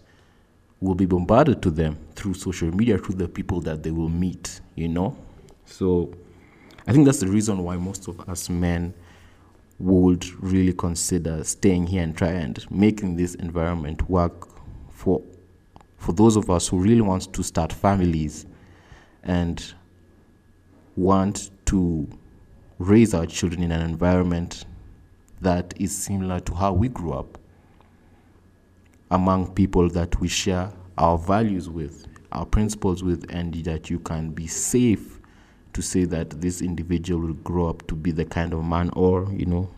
will 0.79 0.93
be 0.93 1.07
bombarded 1.07 1.61
to 1.63 1.71
them 1.71 1.97
through 2.13 2.35
social 2.35 2.69
media 2.75 2.95
through 2.97 3.15
the 3.15 3.27
people 3.27 3.59
that 3.59 3.81
they 3.81 3.89
will 3.89 4.09
meet 4.09 4.61
you 4.75 4.87
know? 4.87 5.17
So 5.65 6.13
i 6.87 6.91
think 6.91 7.05
that's 7.05 7.19
the 7.19 7.27
reason 7.27 7.63
why 7.63 7.75
most 7.77 8.07
of 8.07 8.19
us 8.29 8.49
men 8.49 8.93
would 9.79 10.25
really 10.41 10.73
consider 10.73 11.43
staying 11.43 11.85
here 11.85 12.01
and 12.01 12.17
try 12.17 12.29
and 12.29 12.65
making 12.71 13.15
this 13.15 13.35
environment 13.35 14.09
work 14.09 14.49
for 14.89 15.21
for 15.97 16.13
those 16.13 16.35
of 16.35 16.49
us 16.49 16.67
who 16.67 16.79
really 16.79 17.01
want 17.01 17.31
to 17.33 17.43
start 17.43 17.71
families 17.73 18.45
and 19.23 19.73
want 20.95 21.51
to 21.65 22.07
raise 22.79 23.13
our 23.13 23.25
children 23.25 23.63
in 23.63 23.71
an 23.71 23.81
environment 23.81 24.65
that 25.41 25.73
is 25.77 25.95
similar 25.95 26.39
to 26.39 26.53
how 26.53 26.73
we 26.73 26.87
grew 26.87 27.13
up 27.13 27.37
among 29.11 29.53
people 29.53 29.89
that 29.89 30.19
we 30.19 30.27
share 30.27 30.71
our 30.97 31.17
values 31.17 31.69
with, 31.69 32.07
our 32.31 32.45
principles 32.45 33.03
with, 33.03 33.25
and 33.29 33.53
that 33.63 33.89
you 33.89 33.99
can 33.99 34.31
be 34.31 34.47
safe 34.47 35.16
to 35.77 35.83
say 35.83 36.05
that 36.05 36.41
this 36.41 36.59
individual 36.59 37.21
will 37.21 37.33
grow 37.35 37.69
up 37.69 37.85
to 37.85 37.93
be 37.93 38.09
the 38.09 38.25
kind 38.25 38.51
of 38.51 38.65
man 38.65 38.89
or, 38.93 39.31
you 39.31 39.45
know, 39.45 39.69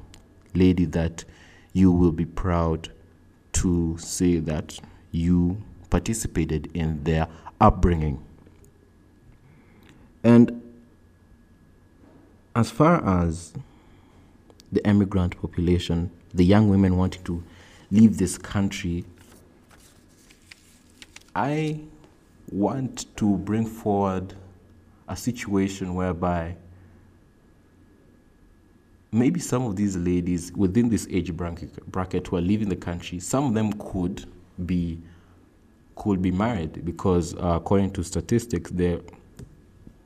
lady 0.56 0.86
that 0.86 1.26
you 1.74 1.92
will 1.92 2.14
be 2.14 2.24
proud 2.24 2.90
to 3.52 3.98
say 3.98 4.38
that 4.38 4.80
you 5.12 5.62
participated 5.90 6.72
in 6.74 7.04
their 7.04 7.28
upbringing. 7.60 8.24
And 10.24 10.62
as 12.56 12.72
far 12.72 13.06
as 13.06 13.52
the 14.72 14.82
immigrant 14.88 15.42
population, 15.42 16.12
the 16.34 16.46
young 16.46 16.70
women 16.70 16.96
wanting 16.96 17.26
to 17.26 17.44
leave 17.92 18.20
this 18.20 18.38
country 18.38 19.04
I 21.36 21.82
want 22.50 23.06
to 23.18 23.36
bring 23.36 23.66
forward 23.66 24.34
a 25.10 25.16
situation 25.16 25.96
whereby 25.96 26.56
maybe 29.12 29.40
some 29.40 29.66
of 29.66 29.76
these 29.76 29.98
ladies 29.98 30.52
within 30.54 30.88
this 30.90 31.08
age 31.10 31.36
bracket 31.36 32.28
who 32.28 32.38
are 32.38 32.42
leaving 32.42 32.70
the 32.70 32.76
country, 32.76 33.20
some 33.20 33.46
of 33.46 33.54
them 33.54 33.74
could 33.74 34.26
be 34.66 35.00
could 35.96 36.22
be 36.22 36.32
married 36.32 36.86
because 36.86 37.36
uh, 37.36 37.58
according 37.58 37.92
to 37.92 38.04
statistics, 38.04 38.72
the 38.72 39.04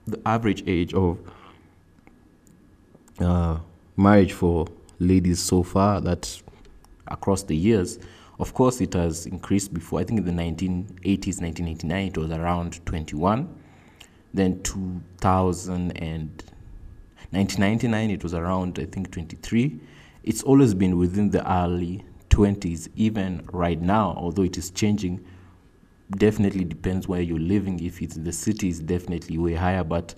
the 0.07 0.19
average 0.25 0.63
age 0.65 0.93
of 0.93 1.19
uh, 3.19 3.59
marriage 3.95 4.33
for 4.33 4.65
ladies 4.99 5.39
so 5.39 5.61
far 5.61 6.01
that 6.01 6.41
across 7.07 7.43
the 7.43 7.55
years 7.55 7.99
of 8.39 8.53
course, 8.53 8.81
it 8.81 8.93
has 8.93 9.25
increased 9.25 9.73
before. 9.73 9.99
I 9.99 10.03
think 10.03 10.19
in 10.19 10.25
the 10.25 10.31
1980s, 10.31 11.39
1989, 11.41 12.07
it 12.07 12.17
was 12.17 12.31
around 12.31 12.85
21. 12.85 13.47
Then 14.33 14.61
2000 14.63 15.91
and 15.97 16.29
1999, 17.31 18.09
it 18.09 18.23
was 18.23 18.33
around, 18.33 18.79
I 18.79 18.85
think, 18.85 19.11
23. 19.11 19.79
It's 20.23 20.43
always 20.43 20.73
been 20.73 20.97
within 20.97 21.29
the 21.29 21.49
early 21.51 22.03
20s, 22.29 22.89
even 22.95 23.47
right 23.51 23.81
now, 23.81 24.13
although 24.17 24.43
it 24.43 24.57
is 24.57 24.71
changing. 24.71 25.23
Definitely 26.11 26.63
depends 26.65 27.07
where 27.07 27.21
you're 27.21 27.39
living. 27.39 27.79
If 27.83 28.01
it's 28.01 28.15
the 28.15 28.31
city, 28.31 28.69
it's 28.69 28.79
definitely 28.79 29.37
way 29.37 29.53
higher. 29.53 29.83
But 29.83 30.15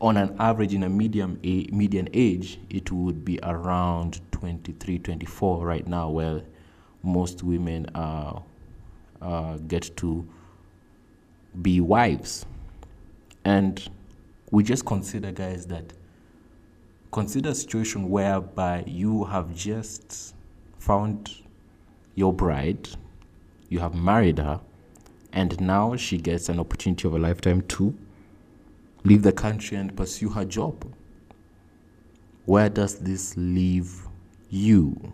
on 0.00 0.16
an 0.16 0.34
average, 0.38 0.74
in 0.74 0.82
a 0.82 0.88
medium 0.88 1.38
a 1.44 1.66
median 1.70 2.08
age, 2.12 2.58
it 2.70 2.90
would 2.90 3.24
be 3.24 3.38
around 3.42 4.20
23, 4.32 4.98
24 4.98 5.66
right 5.66 5.86
now. 5.86 6.08
where 6.10 6.42
most 7.04 7.42
women 7.42 7.86
uh, 7.94 8.40
uh, 9.20 9.56
get 9.68 9.96
to 9.98 10.26
be 11.62 11.80
wives. 11.80 12.46
And 13.44 13.86
we 14.50 14.62
just 14.62 14.86
consider, 14.86 15.32
guys, 15.32 15.66
that 15.66 15.92
consider 17.12 17.50
a 17.50 17.54
situation 17.54 18.08
whereby 18.10 18.84
you 18.86 19.24
have 19.24 19.54
just 19.54 20.34
found 20.78 21.30
your 22.14 22.32
bride, 22.32 22.88
you 23.68 23.78
have 23.80 23.94
married 23.94 24.38
her, 24.38 24.60
and 25.32 25.60
now 25.60 25.96
she 25.96 26.16
gets 26.18 26.48
an 26.48 26.60
opportunity 26.60 27.08
of 27.08 27.14
a 27.14 27.18
lifetime 27.18 27.62
to 27.62 27.94
leave 29.04 29.22
the 29.22 29.32
country 29.32 29.76
and 29.76 29.96
pursue 29.96 30.30
her 30.30 30.44
job. 30.44 30.84
Where 32.46 32.68
does 32.68 32.98
this 32.98 33.34
leave 33.36 34.06
you? 34.50 35.12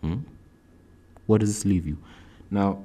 Hmm? 0.00 0.18
Where 1.26 1.38
does 1.38 1.54
this 1.54 1.64
leave 1.64 1.86
you? 1.86 1.98
Now, 2.50 2.82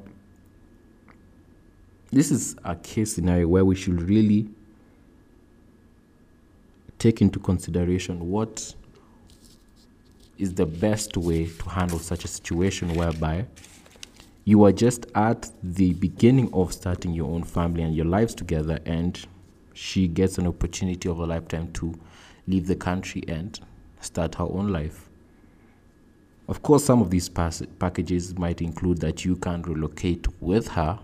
this 2.13 2.32
is 2.32 2.55
a 2.63 2.75
case 2.75 3.15
scenario 3.15 3.48
where 3.48 3.65
we 3.65 3.75
should 3.75 4.01
really 4.01 4.48
take 7.00 7.22
into 7.22 7.39
consideration 7.39 8.29
what 8.29 8.75
is 10.38 10.53
the 10.53 10.65
best 10.65 11.17
way 11.17 11.46
to 11.46 11.70
handle 11.70 12.00
such 12.00 12.24
a 12.25 12.27
situation 12.27 12.93
whereby 12.96 13.46
you 14.46 14.63
are 14.63 14.72
just 14.72 15.05
at 15.15 15.50
the 15.63 15.93
beginning 15.93 16.50
of 16.53 16.74
starting 16.74 17.13
your 17.13 17.29
own 17.29 17.43
family 17.43 17.84
and 17.84 17.96
your 17.96 18.05
lives 18.05 18.34
together 18.34 18.79
and 18.86 19.25
she 19.74 20.08
gets 20.08 20.38
an 20.38 20.48
opportunity 20.48 21.10
of 21.10 21.20
a 21.20 21.25
lifetime 21.25 21.72
to 21.74 21.93
leave 22.48 22.67
the 22.67 22.75
country 22.75 23.24
and 23.27 23.60
start 24.00 24.36
her 24.36 24.46
own 24.46 24.70
life 24.70 25.10
of 26.48 26.62
course, 26.62 26.84
some 26.84 27.01
of 27.01 27.10
these 27.10 27.29
pass- 27.29 27.63
packages 27.79 28.38
might 28.38 28.62
include 28.62 29.00
that 29.00 29.24
you 29.24 29.38
can 29.38 29.62
relocate 29.62 30.27
with 30.41 30.67
her. 30.70 31.00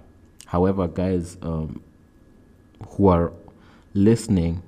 However, 0.50 0.88
guys 0.88 1.38
um, 1.44 1.80
who 2.88 3.08
are 3.08 3.32
listening 3.94 4.64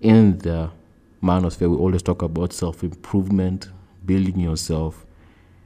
in 0.00 0.38
the 0.38 0.70
manosphere, 1.22 1.68
we 1.70 1.76
always 1.76 2.02
talk 2.02 2.22
about 2.22 2.54
self 2.54 2.82
improvement, 2.82 3.68
building 4.06 4.40
yourself. 4.40 5.04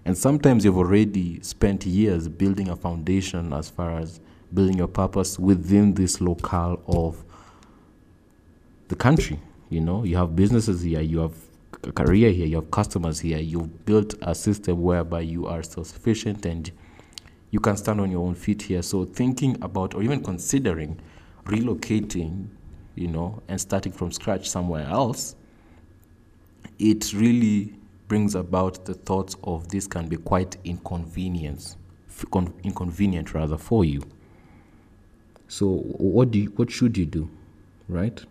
And 0.05 0.19
sometimes 0.19 0.65
you've 0.65 0.77
already 0.77 1.41
spent 1.43 1.87
years 1.87 2.27
building 2.27 2.69
a 2.69 2.75
foundation 2.75 3.53
as 3.53 3.71
far 3.71 4.01
as 4.01 4.19
building 4.53 4.77
your 4.77 4.89
purpose 4.89 5.39
within 5.39 5.95
this 5.95 6.21
locale 6.21 6.83
of 6.89 7.25
the 8.89 8.97
country. 8.97 9.39
You 9.71 9.83
know, 9.83 10.03
you 10.03 10.17
have 10.17 10.35
businesses 10.35 10.83
here, 10.83 11.01
you 11.01 11.21
have 11.21 11.37
a 11.85 11.93
career 11.93 12.33
here, 12.33 12.47
you 12.47 12.57
have 12.57 12.73
customers 12.73 13.21
here, 13.21 13.39
you've 13.39 13.87
built 13.87 14.15
a 14.21 14.35
system 14.35 14.83
whereby 14.83 15.21
you 15.21 15.47
are 15.47 15.63
self 15.63 15.87
sufficient 15.87 16.45
and 16.45 16.73
you 17.51 17.61
can 17.61 17.77
stand 17.77 18.01
on 18.01 18.11
your 18.11 18.27
own 18.27 18.35
feet 18.35 18.63
here. 18.63 18.83
So, 18.83 19.05
thinking 19.05 19.57
about 19.63 19.95
or 19.95 20.03
even 20.03 20.23
considering 20.23 21.01
relocating, 21.45 22.49
you 22.95 23.09
know, 23.09 23.43
and 23.49 23.61
starting 23.61 23.93
from 23.93 24.13
scratch 24.13 24.49
somewhere 24.49 24.87
else, 24.87 25.35
it 26.79 27.13
really 27.13 27.75
brings 28.07 28.35
about 28.35 28.85
the 28.85 28.95
thoughts 28.95 29.37
of 29.45 29.69
this 29.69 29.87
can 29.87 30.09
be 30.09 30.17
quite 30.17 30.57
inconvenience, 30.65 31.77
inconvenient 32.65 33.35
rather 33.35 33.59
for 33.59 33.85
you. 33.85 34.03
So, 35.49 35.67
what 35.67 36.31
do 36.31 36.39
you, 36.41 36.49
what 36.57 36.71
should 36.71 36.97
you 36.97 37.07
do, 37.07 37.31
right? 37.89 38.23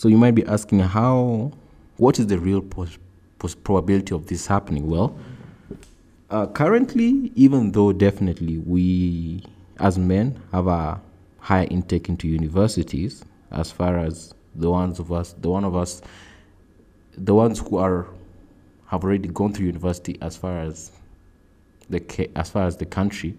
So 0.00 0.08
you 0.08 0.16
might 0.16 0.34
be 0.34 0.46
asking 0.46 0.78
how 0.78 1.52
what 1.98 2.18
is 2.18 2.26
the 2.26 2.38
real 2.38 2.62
pos- 2.62 2.96
probability 3.62 4.14
of 4.14 4.28
this 4.28 4.46
happening? 4.46 4.88
Well, 4.88 5.14
uh, 6.30 6.46
currently, 6.46 7.32
even 7.34 7.72
though 7.72 7.92
definitely 7.92 8.58
we 8.58 9.42
as 9.78 9.98
men 9.98 10.40
have 10.52 10.66
a 10.66 11.00
higher 11.40 11.66
intake 11.70 12.08
into 12.08 12.28
universities, 12.28 13.24
as 13.50 13.70
far 13.70 13.98
as 13.98 14.34
the 14.54 14.70
ones 14.70 14.98
of 14.98 15.12
us, 15.12 15.34
the 15.40 15.50
one 15.50 15.64
of 15.64 15.74
us, 15.74 16.02
the 17.16 17.34
ones 17.34 17.58
who 17.58 17.76
are 17.78 18.06
have 18.86 19.04
already 19.04 19.28
gone 19.28 19.52
through 19.52 19.66
university, 19.66 20.18
as 20.20 20.36
far 20.36 20.60
as 20.60 20.92
the 21.88 22.30
as 22.36 22.50
far 22.50 22.66
as 22.66 22.76
the 22.76 22.86
country, 22.86 23.36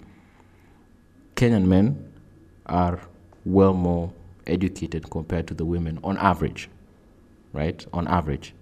Kenyan 1.35 1.65
men 1.65 2.11
are 2.65 2.99
well 3.45 3.73
more 3.73 4.11
educated 4.47 5.09
compared 5.09 5.47
to 5.47 5.53
the 5.53 5.65
women 5.65 5.99
on 6.03 6.17
average, 6.17 6.69
right? 7.53 7.85
On 7.93 8.07
average, 8.07 8.53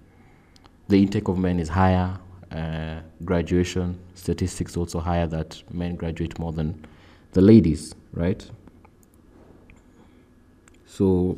the 0.88 1.02
intake 1.02 1.28
of 1.28 1.38
men 1.38 1.60
is 1.60 1.70
higher. 1.70 2.18
Uh, 2.52 3.00
graduation 3.24 4.00
statistics 4.16 4.76
also 4.76 5.00
higher 5.00 5.28
that 5.28 5.62
men 5.72 5.96
graduate 5.96 6.38
more 6.40 6.52
than 6.52 6.84
the 7.34 7.42
ladies, 7.42 7.94
right? 8.14 8.50
So, 10.88 11.38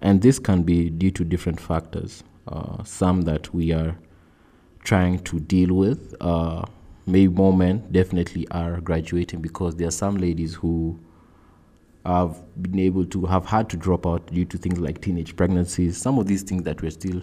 and 0.00 0.20
this 0.20 0.40
can 0.40 0.64
be 0.64 0.90
due 0.90 1.12
to 1.12 1.24
different 1.24 1.60
factors. 1.60 2.24
Uh, 2.48 2.82
some 2.82 3.22
that 3.22 3.54
we 3.54 3.72
are 3.72 3.96
trying 4.82 5.18
to 5.20 5.38
deal 5.38 5.74
with. 5.74 6.14
Uh, 6.20 6.64
maybe 7.06 7.32
more 7.32 7.52
men 7.52 7.86
definitely 7.92 8.48
are 8.50 8.80
graduating 8.80 9.40
because 9.40 9.76
there 9.76 9.88
are 9.88 9.92
some 9.92 10.16
ladies 10.16 10.54
who 10.54 10.98
have 12.04 12.36
been 12.62 12.78
able 12.78 13.04
to 13.06 13.26
have 13.26 13.44
had 13.44 13.68
to 13.70 13.76
drop 13.76 14.06
out 14.06 14.26
due 14.26 14.44
to 14.46 14.58
things 14.58 14.78
like 14.78 15.00
teenage 15.00 15.36
pregnancies. 15.36 15.96
Some 15.96 16.18
of 16.18 16.26
these 16.26 16.42
things 16.42 16.62
that 16.62 16.80
we're 16.82 16.90
still 16.90 17.22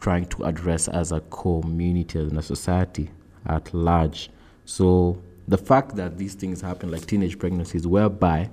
trying 0.00 0.26
to 0.26 0.44
address 0.44 0.88
as 0.88 1.12
a 1.12 1.20
community 1.30 2.18
and 2.18 2.38
a 2.38 2.42
society 2.42 3.10
at 3.46 3.72
large. 3.74 4.30
So 4.64 5.20
the 5.48 5.58
fact 5.58 5.96
that 5.96 6.18
these 6.18 6.34
things 6.34 6.60
happen, 6.60 6.90
like 6.90 7.06
teenage 7.06 7.38
pregnancies, 7.38 7.86
whereby 7.86 8.50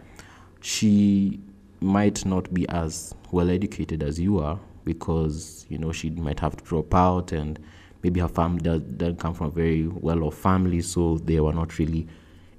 she 0.62 1.40
might 1.82 2.26
not 2.26 2.54
be 2.54 2.68
as 2.70 3.16
well 3.32 3.50
educated 3.50 4.04
as 4.04 4.20
you 4.20 4.40
are 4.40 4.60
because 4.84 5.66
you 5.70 5.78
know 5.78 5.92
she 5.92 6.10
might 6.10 6.40
have 6.40 6.58
to 6.58 6.64
drop 6.64 6.94
out 6.94 7.32
and 7.32 7.60
maybe 8.04 8.20
her 8.20 8.28
family 8.28 8.60
does, 8.62 8.82
doesn't 8.82 9.18
come 9.18 9.34
from 9.34 9.48
a 9.48 9.52
very 9.52 9.88
well 9.88 10.24
off 10.24 10.36
family 10.36 10.82
so 10.82 11.18
they 11.20 11.40
were 11.40 11.54
not 11.54 11.78
really 11.80 12.08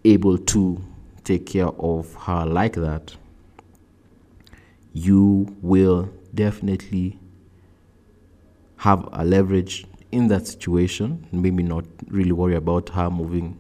able 0.05 0.39
to 0.39 0.81
take 1.31 1.47
care 1.47 1.69
of 1.93 2.15
her 2.15 2.45
like 2.45 2.75
that 2.75 3.17
you 4.93 5.47
will 5.63 6.09
definitely 6.35 7.19
have 8.77 9.09
a 9.13 9.25
leverage 9.25 9.87
in 10.11 10.29
that 10.29 10.47
situation 10.47 11.27
maybe 11.33 11.63
not 11.63 11.85
really 12.09 12.33
worry 12.33 12.57
about 12.57 12.89
her 12.89 13.09
moving 13.11 13.59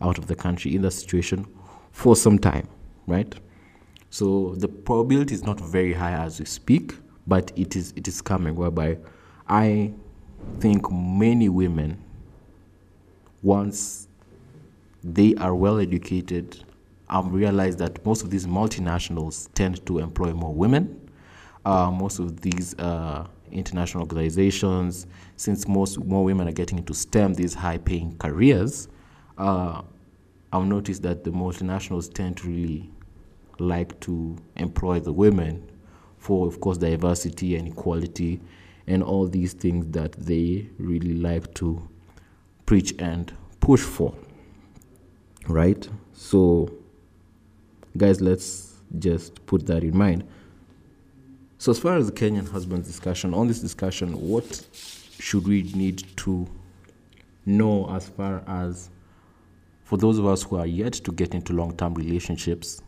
out 0.00 0.18
of 0.18 0.26
the 0.26 0.34
country 0.34 0.74
in 0.74 0.82
that 0.82 0.92
situation 0.92 1.46
for 1.90 2.14
some 2.14 2.38
time 2.38 2.68
right 3.06 3.34
so 4.10 4.54
the 4.56 4.68
probability 4.68 5.34
is 5.34 5.44
not 5.44 5.60
very 5.60 5.92
high 5.92 6.12
as 6.12 6.40
we 6.40 6.46
speak, 6.46 6.94
but 7.26 7.52
it 7.56 7.76
is 7.76 7.92
it 7.96 8.08
is 8.08 8.22
coming. 8.22 8.54
Whereby 8.54 8.98
I 9.48 9.92
think 10.60 10.90
many 10.90 11.48
women, 11.48 12.02
once 13.42 14.08
they 15.04 15.34
are 15.36 15.54
well 15.54 15.78
educated, 15.78 16.64
um, 17.10 17.32
realized 17.32 17.78
that 17.78 18.04
most 18.04 18.22
of 18.22 18.30
these 18.30 18.46
multinationals 18.46 19.48
tend 19.54 19.84
to 19.86 19.98
employ 19.98 20.32
more 20.32 20.54
women. 20.54 21.10
Uh, 21.64 21.90
most 21.90 22.18
of 22.18 22.40
these 22.40 22.78
uh, 22.78 23.26
international 23.50 24.02
organizations, 24.02 25.06
since 25.36 25.66
most 25.66 25.98
more 26.04 26.24
women 26.24 26.48
are 26.48 26.52
getting 26.52 26.78
into 26.78 26.94
STEM, 26.94 27.34
these 27.34 27.54
high-paying 27.54 28.16
careers, 28.18 28.88
uh, 29.38 29.82
I've 30.52 30.66
noticed 30.66 31.02
that 31.02 31.24
the 31.24 31.30
multinationals 31.30 32.12
tend 32.12 32.38
to 32.38 32.48
really 32.48 32.90
like 33.58 33.98
to 34.00 34.36
employ 34.56 35.00
the 35.00 35.12
women 35.12 35.70
for, 36.16 36.46
of 36.46 36.60
course, 36.60 36.78
diversity 36.78 37.56
and 37.56 37.68
equality 37.68 38.40
and 38.86 39.02
all 39.02 39.26
these 39.26 39.52
things 39.52 39.86
that 39.88 40.12
they 40.12 40.68
really 40.78 41.14
like 41.14 41.52
to 41.54 41.86
preach 42.66 42.94
and 42.98 43.32
push 43.60 43.80
for. 43.80 44.14
Right? 45.46 45.88
So, 46.12 46.70
guys, 47.98 48.20
let's 48.20 48.74
just 48.98 49.44
put 49.46 49.66
that 49.66 49.82
in 49.82 49.96
mind. 49.96 50.24
So, 51.58 51.72
as 51.72 51.78
far 51.78 51.96
as 51.96 52.06
the 52.06 52.12
Kenyan 52.12 52.48
husband's 52.48 52.86
discussion, 52.86 53.34
on 53.34 53.48
this 53.48 53.60
discussion, 53.60 54.12
what 54.12 54.64
should 55.18 55.46
we 55.46 55.64
need 55.74 56.04
to 56.18 56.46
know 57.44 57.88
as 57.90 58.08
far 58.08 58.44
as 58.46 58.90
for 59.82 59.96
those 59.96 60.18
of 60.18 60.26
us 60.26 60.42
who 60.42 60.56
are 60.56 60.66
yet 60.66 60.92
to 60.92 61.10
get 61.12 61.34
into 61.34 61.52
long 61.52 61.76
term 61.76 61.94
relationships, 61.94 62.80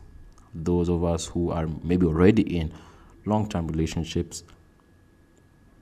those 0.53 0.87
of 0.87 1.03
us 1.03 1.25
who 1.25 1.51
are 1.51 1.67
maybe 1.83 2.05
already 2.05 2.43
in 2.57 2.71
long 3.25 3.49
term 3.49 3.67
relationships, 3.67 4.43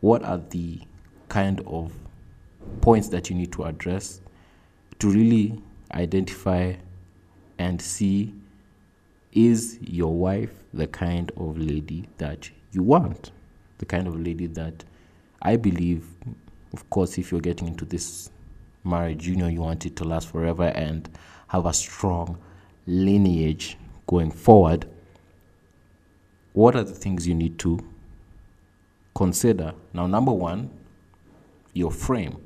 what 0.01 0.23
are 0.23 0.39
the 0.49 0.79
kind 1.27 1.61
of 1.67 1.91
points 2.81 3.09
that 3.09 3.29
you 3.29 3.35
need 3.35 3.51
to 3.51 3.65
address 3.65 4.21
to 4.97 5.09
really 5.09 5.61
identify 5.93 6.73
and 7.59 7.81
see 7.81 8.33
is 9.31 9.77
your 9.81 10.13
wife 10.13 10.51
the 10.73 10.87
kind 10.87 11.31
of 11.37 11.57
lady 11.57 12.07
that 12.17 12.49
you 12.71 12.83
want? 12.83 13.31
The 13.77 13.85
kind 13.85 14.07
of 14.07 14.19
lady 14.19 14.47
that 14.47 14.83
I 15.41 15.55
believe, 15.55 16.05
of 16.73 16.89
course, 16.89 17.17
if 17.17 17.31
you're 17.31 17.41
getting 17.41 17.67
into 17.67 17.85
this 17.85 18.29
marriage, 18.83 19.27
you 19.27 19.35
know 19.35 19.47
you 19.47 19.61
want 19.61 19.85
it 19.85 19.95
to 19.97 20.03
last 20.03 20.29
forever 20.29 20.65
and 20.65 21.09
have 21.47 21.65
a 21.65 21.73
strong 21.73 22.37
lineage 22.85 23.77
going 24.07 24.31
forward, 24.31 24.87
what 26.53 26.75
are 26.75 26.83
the 26.83 26.93
things 26.93 27.27
you 27.27 27.35
need 27.35 27.59
to 27.59 27.79
consider? 29.15 29.73
Now, 29.93 30.07
number 30.07 30.31
one, 30.31 30.69
your 31.73 31.91
frame. 31.91 32.37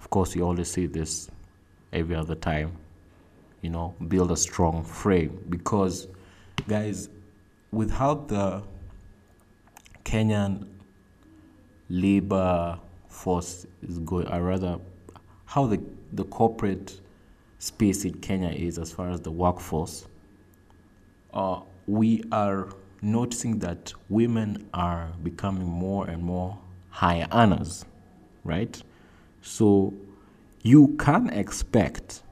Of 0.00 0.10
course, 0.10 0.34
you 0.34 0.42
always 0.42 0.70
say 0.70 0.86
this 0.86 1.30
every 1.92 2.16
other 2.16 2.34
time. 2.34 2.72
You 3.62 3.70
know, 3.70 3.94
build 4.06 4.30
a 4.30 4.36
strong 4.36 4.84
frame 4.84 5.44
because, 5.48 6.06
guys, 6.68 7.08
without 7.72 8.28
the 8.28 8.62
Kenyan 10.04 10.66
labor 11.88 12.78
force 13.08 13.66
is 13.82 13.98
going, 13.98 14.28
or 14.28 14.42
rather, 14.42 14.78
how 15.46 15.66
the, 15.66 15.82
the 16.12 16.24
corporate 16.24 17.00
space 17.58 18.04
in 18.04 18.14
Kenya 18.14 18.50
is 18.50 18.78
as 18.78 18.92
far 18.92 19.10
as 19.10 19.20
the 19.20 19.30
workforce, 19.30 20.06
uh, 21.34 21.60
we 21.86 22.22
are 22.30 22.68
noticing 23.02 23.58
that 23.58 23.92
women 24.08 24.68
are 24.74 25.10
becoming 25.22 25.66
more 25.66 26.06
and 26.06 26.22
more 26.22 26.58
high 26.90 27.26
earners, 27.32 27.84
right? 28.44 28.80
So 29.42 29.94
you 30.62 30.96
can 30.98 31.30
expect, 31.30 32.22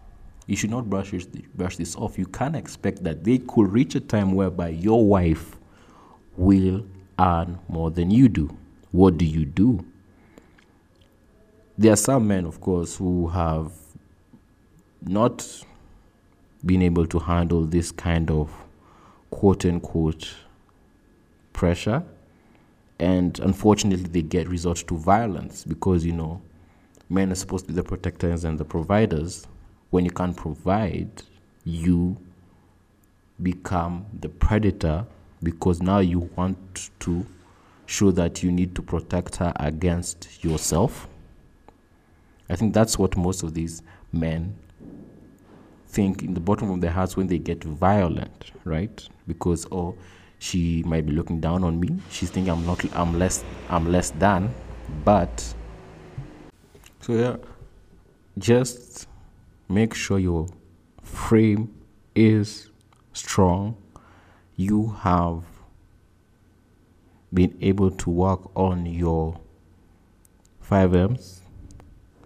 you 0.47 0.57
should 0.57 0.71
not 0.71 0.89
brush 0.89 1.11
this, 1.11 1.27
brush 1.55 1.77
this 1.77 1.97
off, 1.97 2.19
you 2.19 2.27
can't 2.27 2.57
expect 2.57 3.03
that 3.05 3.25
they 3.25 3.39
could 3.39 3.73
reach 3.73 3.95
a 3.95 4.01
time 4.01 4.33
whereby 4.33 4.69
your 4.69 5.05
wife 5.05 5.57
will 6.37 6.85
earn 7.19 7.59
more 7.69 7.91
than 7.91 8.11
you 8.11 8.29
do. 8.29 8.57
What 8.93 9.19
do 9.19 9.25
you 9.25 9.45
do? 9.45 9.85
There 11.79 11.93
are 11.93 11.97
some 11.97 12.29
men, 12.29 12.47
of 12.47 12.61
course, 12.61 12.97
who 12.97 13.29
have 13.29 13.73
not 15.03 15.65
been 16.65 16.83
able 16.83 17.07
to 17.07 17.19
handle 17.19 17.65
this 17.65 17.93
kind 17.93 18.31
of 18.31 18.51
quote 19.31 19.65
unquote 19.65 20.35
pressure 21.53 22.03
and 22.99 23.39
unfortunately 23.41 24.09
they 24.09 24.23
get 24.23 24.49
resort 24.49 24.79
to 24.79 24.97
violence 24.97 25.65
because 25.65 26.05
you 26.05 26.13
know 26.13 26.41
men 27.09 27.31
are 27.31 27.35
supposed 27.37 27.67
to 27.67 27.73
be 27.73 27.77
the 27.77 27.83
protectors 27.83 28.45
and 28.45 28.59
the 28.59 28.65
providers 28.65 29.47
when 29.97 30.05
you 30.05 30.11
can't 30.11 30.37
provide 30.37 31.23
you 31.65 32.19
become 33.43 34.05
the 34.21 34.29
predator 34.29 35.07
because 35.43 35.81
now 35.81 36.01
you 36.01 36.29
want 36.37 36.91
to 36.99 37.25
show 37.87 38.11
that 38.11 38.43
you 38.43 38.53
need 38.53 38.75
to 38.75 38.83
protect 38.83 39.37
her 39.37 39.55
against 39.57 40.45
yourself. 40.45 41.09
I 42.51 42.57
think 42.57 42.75
that's 42.75 42.99
what 42.99 43.17
most 43.17 43.43
of 43.43 43.55
these 43.55 43.83
men 44.13 44.55
think 45.89 46.23
in 46.23 46.35
the 46.35 46.41
bottom 46.41 46.71
of 46.71 46.83
their 46.83 46.91
hearts 46.91 47.17
when 47.17 47.29
they 47.29 47.39
get 47.39 47.65
violent 47.65 48.53
right? 48.65 49.09
Because 49.27 49.67
oh 49.73 49.97
she 50.41 50.83
might 50.83 51.07
be 51.07 51.13
looking 51.13 51.41
down 51.41 51.65
on 51.65 51.81
me. 51.81 51.89
She's 52.11 52.29
thinking 52.29 52.53
i'm 52.53 52.67
not 52.67 52.85
i'm 52.95 53.19
less 53.19 53.43
i'm 53.71 53.91
less 53.91 54.11
than 54.11 54.55
but 55.07 55.55
so 57.01 57.15
yeah. 57.15 57.37
just 58.37 59.09
make 59.69 59.95
sure 59.95 60.19
your 60.19 60.49
frame 61.03 61.75
is 62.15 62.71
strong 63.13 63.77
you 64.57 64.89
have 65.01 65.43
been 67.33 67.57
able 67.61 67.91
to 67.91 68.11
work 68.11 68.51
on 68.57 68.87
your 68.87 69.39
5Ms, 70.69 71.41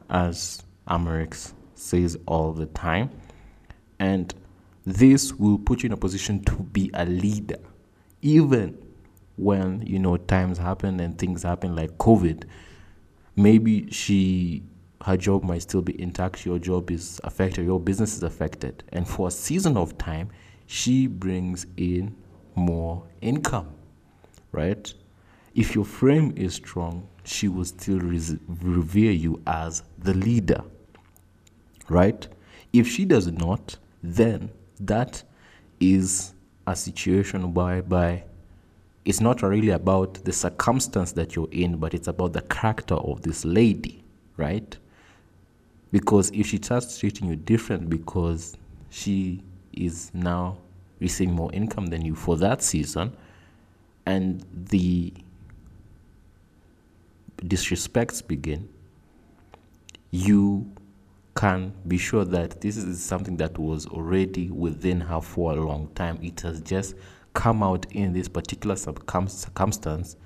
as 0.09 0.62
Amerix 0.88 1.53
says 1.74 2.16
all 2.26 2.53
the 2.53 2.66
time. 2.66 3.11
And 3.98 4.33
this 4.87 5.35
will 5.35 5.59
put 5.59 5.83
you 5.83 5.88
in 5.88 5.92
a 5.92 5.96
position 5.96 6.42
to 6.44 6.55
be 6.55 6.90
a 6.94 7.05
leader, 7.05 7.59
even 8.22 8.79
when 9.37 9.83
you 9.87 9.98
know 9.98 10.16
times 10.16 10.59
happen 10.59 11.00
and 11.00 11.18
things 11.18 11.42
happen 11.42 11.74
like 11.74 11.98
COVID. 11.98 12.44
Maybe 13.37 13.90
she 13.90 14.62
her 15.04 15.16
job 15.16 15.42
might 15.42 15.62
still 15.62 15.82
be 15.82 16.00
intact, 16.00 16.44
your 16.44 16.58
job 16.58 16.90
is 16.90 17.20
affected, 17.24 17.64
your 17.64 17.80
business 17.80 18.16
is 18.16 18.22
affected. 18.22 18.84
And 18.90 19.08
for 19.08 19.28
a 19.28 19.30
season 19.30 19.76
of 19.76 19.96
time, 19.96 20.30
she 20.66 21.06
brings 21.06 21.66
in 21.76 22.14
more 22.54 23.02
income, 23.20 23.68
right? 24.52 24.92
If 25.54 25.74
your 25.74 25.84
frame 25.84 26.32
is 26.36 26.54
strong, 26.54 27.08
she 27.24 27.48
will 27.48 27.64
still 27.64 27.98
revere 27.98 29.12
you 29.12 29.42
as 29.46 29.82
the 29.98 30.14
leader, 30.14 30.62
right? 31.88 32.26
If 32.72 32.86
she 32.86 33.04
does 33.04 33.26
not, 33.26 33.76
then 34.02 34.50
that 34.80 35.22
is 35.80 36.34
a 36.66 36.76
situation 36.76 37.52
whereby 37.54 38.24
it's 39.04 39.20
not 39.20 39.42
really 39.42 39.70
about 39.70 40.14
the 40.24 40.32
circumstance 40.32 41.12
that 41.12 41.34
you're 41.34 41.48
in, 41.50 41.78
but 41.78 41.94
it's 41.94 42.06
about 42.08 42.32
the 42.32 42.42
character 42.42 42.94
of 42.94 43.22
this 43.22 43.44
lady, 43.44 44.04
right? 44.36 44.76
Because 45.92 46.31
if 46.31 46.46
she 46.46 46.57
starts 46.59 46.98
treating 46.98 47.29
you 47.29 47.37
different 47.37 47.90
because 47.90 48.57
she 48.90 49.42
is 49.72 50.11
now 50.14 50.59
receiving 51.00 51.35
more 51.35 51.53
income 51.53 51.87
than 51.87 52.05
you 52.05 52.14
for 52.14 52.37
that 52.37 52.62
season, 52.62 53.16
and 54.07 54.44
the 54.53 55.12
disrespects 57.38 58.26
begin, 58.26 58.68
you 60.11 60.70
can 61.35 61.72
be 61.87 61.96
sure 61.96 62.24
that 62.24 62.61
this 62.61 62.76
is 62.76 63.03
something 63.03 63.37
that 63.37 63.57
was 63.59 63.87
already 63.87 64.50
within 64.50 65.00
her 65.00 65.20
for 65.20 65.53
a 65.53 65.57
long 65.57 65.88
time. 65.94 66.18
It 66.22 66.40
has 66.40 66.61
just 66.61 66.94
come 67.33 67.62
out 67.62 67.87
in 67.92 68.12
this 68.12 68.29
particular 68.29 68.76
circumstance 68.76 70.16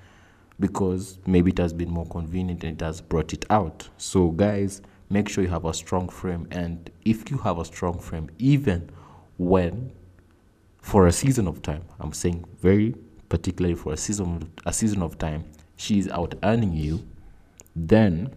because 0.59 1.19
maybe 1.25 1.51
it 1.51 1.57
has 1.57 1.73
been 1.73 1.89
more 1.89 2.07
convenient 2.07 2.63
and 2.63 2.81
it 2.81 2.83
has 2.83 3.01
brought 3.01 3.33
it 3.33 3.45
out. 3.49 3.87
So, 3.97 4.29
guys, 4.29 4.81
make 5.09 5.29
sure 5.29 5.43
you 5.43 5.49
have 5.49 5.65
a 5.65 5.73
strong 5.73 6.09
frame. 6.09 6.47
And 6.51 6.89
if 7.03 7.29
you 7.29 7.37
have 7.39 7.57
a 7.57 7.65
strong 7.65 7.99
frame, 7.99 8.29
even 8.39 8.89
when 9.37 9.91
for 10.81 11.07
a 11.07 11.11
season 11.11 11.47
of 11.47 11.61
time, 11.61 11.83
I'm 11.99 12.13
saying 12.13 12.45
very 12.61 12.95
particularly 13.29 13.75
for 13.75 13.93
a 13.93 13.97
season 13.97 14.51
a 14.65 14.73
season 14.73 15.01
of 15.01 15.17
time, 15.17 15.45
she 15.75 15.99
is 15.99 16.07
out 16.09 16.35
earning 16.43 16.73
you, 16.73 17.05
then 17.75 18.33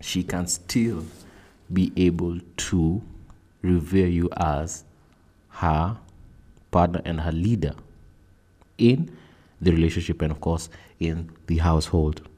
she 0.00 0.22
can 0.22 0.46
still 0.46 1.04
be 1.72 1.92
able 1.96 2.38
to 2.56 3.02
revere 3.62 4.08
you 4.08 4.28
as 4.36 4.84
her 5.48 5.96
partner 6.70 7.00
and 7.04 7.20
her 7.20 7.32
leader 7.32 7.74
in 8.78 9.16
the 9.60 9.70
relationship 9.70 10.20
and 10.22 10.32
of 10.32 10.40
course 10.40 10.68
in 10.98 11.30
the 11.46 11.58
household. 11.58 12.28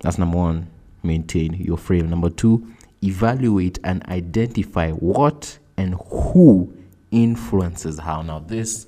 That's 0.00 0.18
number 0.18 0.36
one, 0.36 0.70
maintain 1.04 1.54
your 1.54 1.76
frame. 1.76 2.08
Number 2.10 2.30
two, 2.30 2.66
evaluate 3.02 3.78
and 3.84 4.04
identify 4.08 4.90
what 4.92 5.58
and 5.76 5.94
who 6.10 6.72
influences 7.10 7.98
how. 7.98 8.22
Now, 8.22 8.40
this 8.40 8.86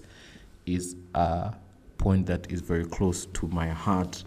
is 0.65 0.97
a 1.15 1.55
point 1.99 2.27
that 2.27 2.51
is 2.51 2.61
very 2.61 2.85
close 2.85 3.27
to 3.27 3.47
my 3.49 3.69
heart. 3.69 4.25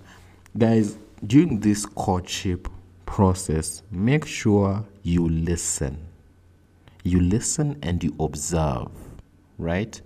Guys, 0.57 0.97
during 1.25 1.59
this 1.59 1.85
courtship 1.85 2.67
process, 3.05 3.83
make 3.91 4.25
sure 4.25 4.85
you 5.03 5.27
listen. 5.27 6.05
You 7.03 7.19
listen 7.21 7.77
and 7.81 8.03
you 8.03 8.15
observe, 8.19 8.89
right? 9.57 9.99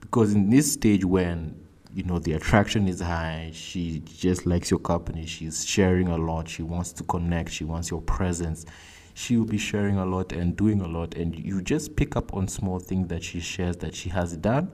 Because 0.00 0.34
in 0.34 0.50
this 0.50 0.72
stage 0.72 1.04
when 1.04 1.54
you 1.94 2.02
know 2.04 2.18
the 2.18 2.32
attraction 2.32 2.86
is 2.88 3.00
high, 3.00 3.50
she 3.52 4.00
just 4.04 4.46
likes 4.46 4.70
your 4.70 4.80
company, 4.80 5.26
she's 5.26 5.64
sharing 5.64 6.08
a 6.08 6.16
lot, 6.16 6.48
she 6.48 6.62
wants 6.62 6.92
to 6.92 7.04
connect, 7.04 7.50
she 7.50 7.64
wants 7.64 7.90
your 7.90 8.02
presence. 8.02 8.66
She 9.14 9.36
will 9.36 9.46
be 9.46 9.58
sharing 9.58 9.96
a 9.96 10.06
lot 10.06 10.32
and 10.32 10.56
doing 10.56 10.80
a 10.80 10.86
lot, 10.86 11.16
and 11.16 11.36
you 11.36 11.60
just 11.60 11.96
pick 11.96 12.14
up 12.14 12.34
on 12.34 12.46
small 12.46 12.78
things 12.78 13.08
that 13.08 13.24
she 13.24 13.40
shares 13.40 13.76
that 13.78 13.94
she 13.94 14.10
has 14.10 14.36
done 14.36 14.70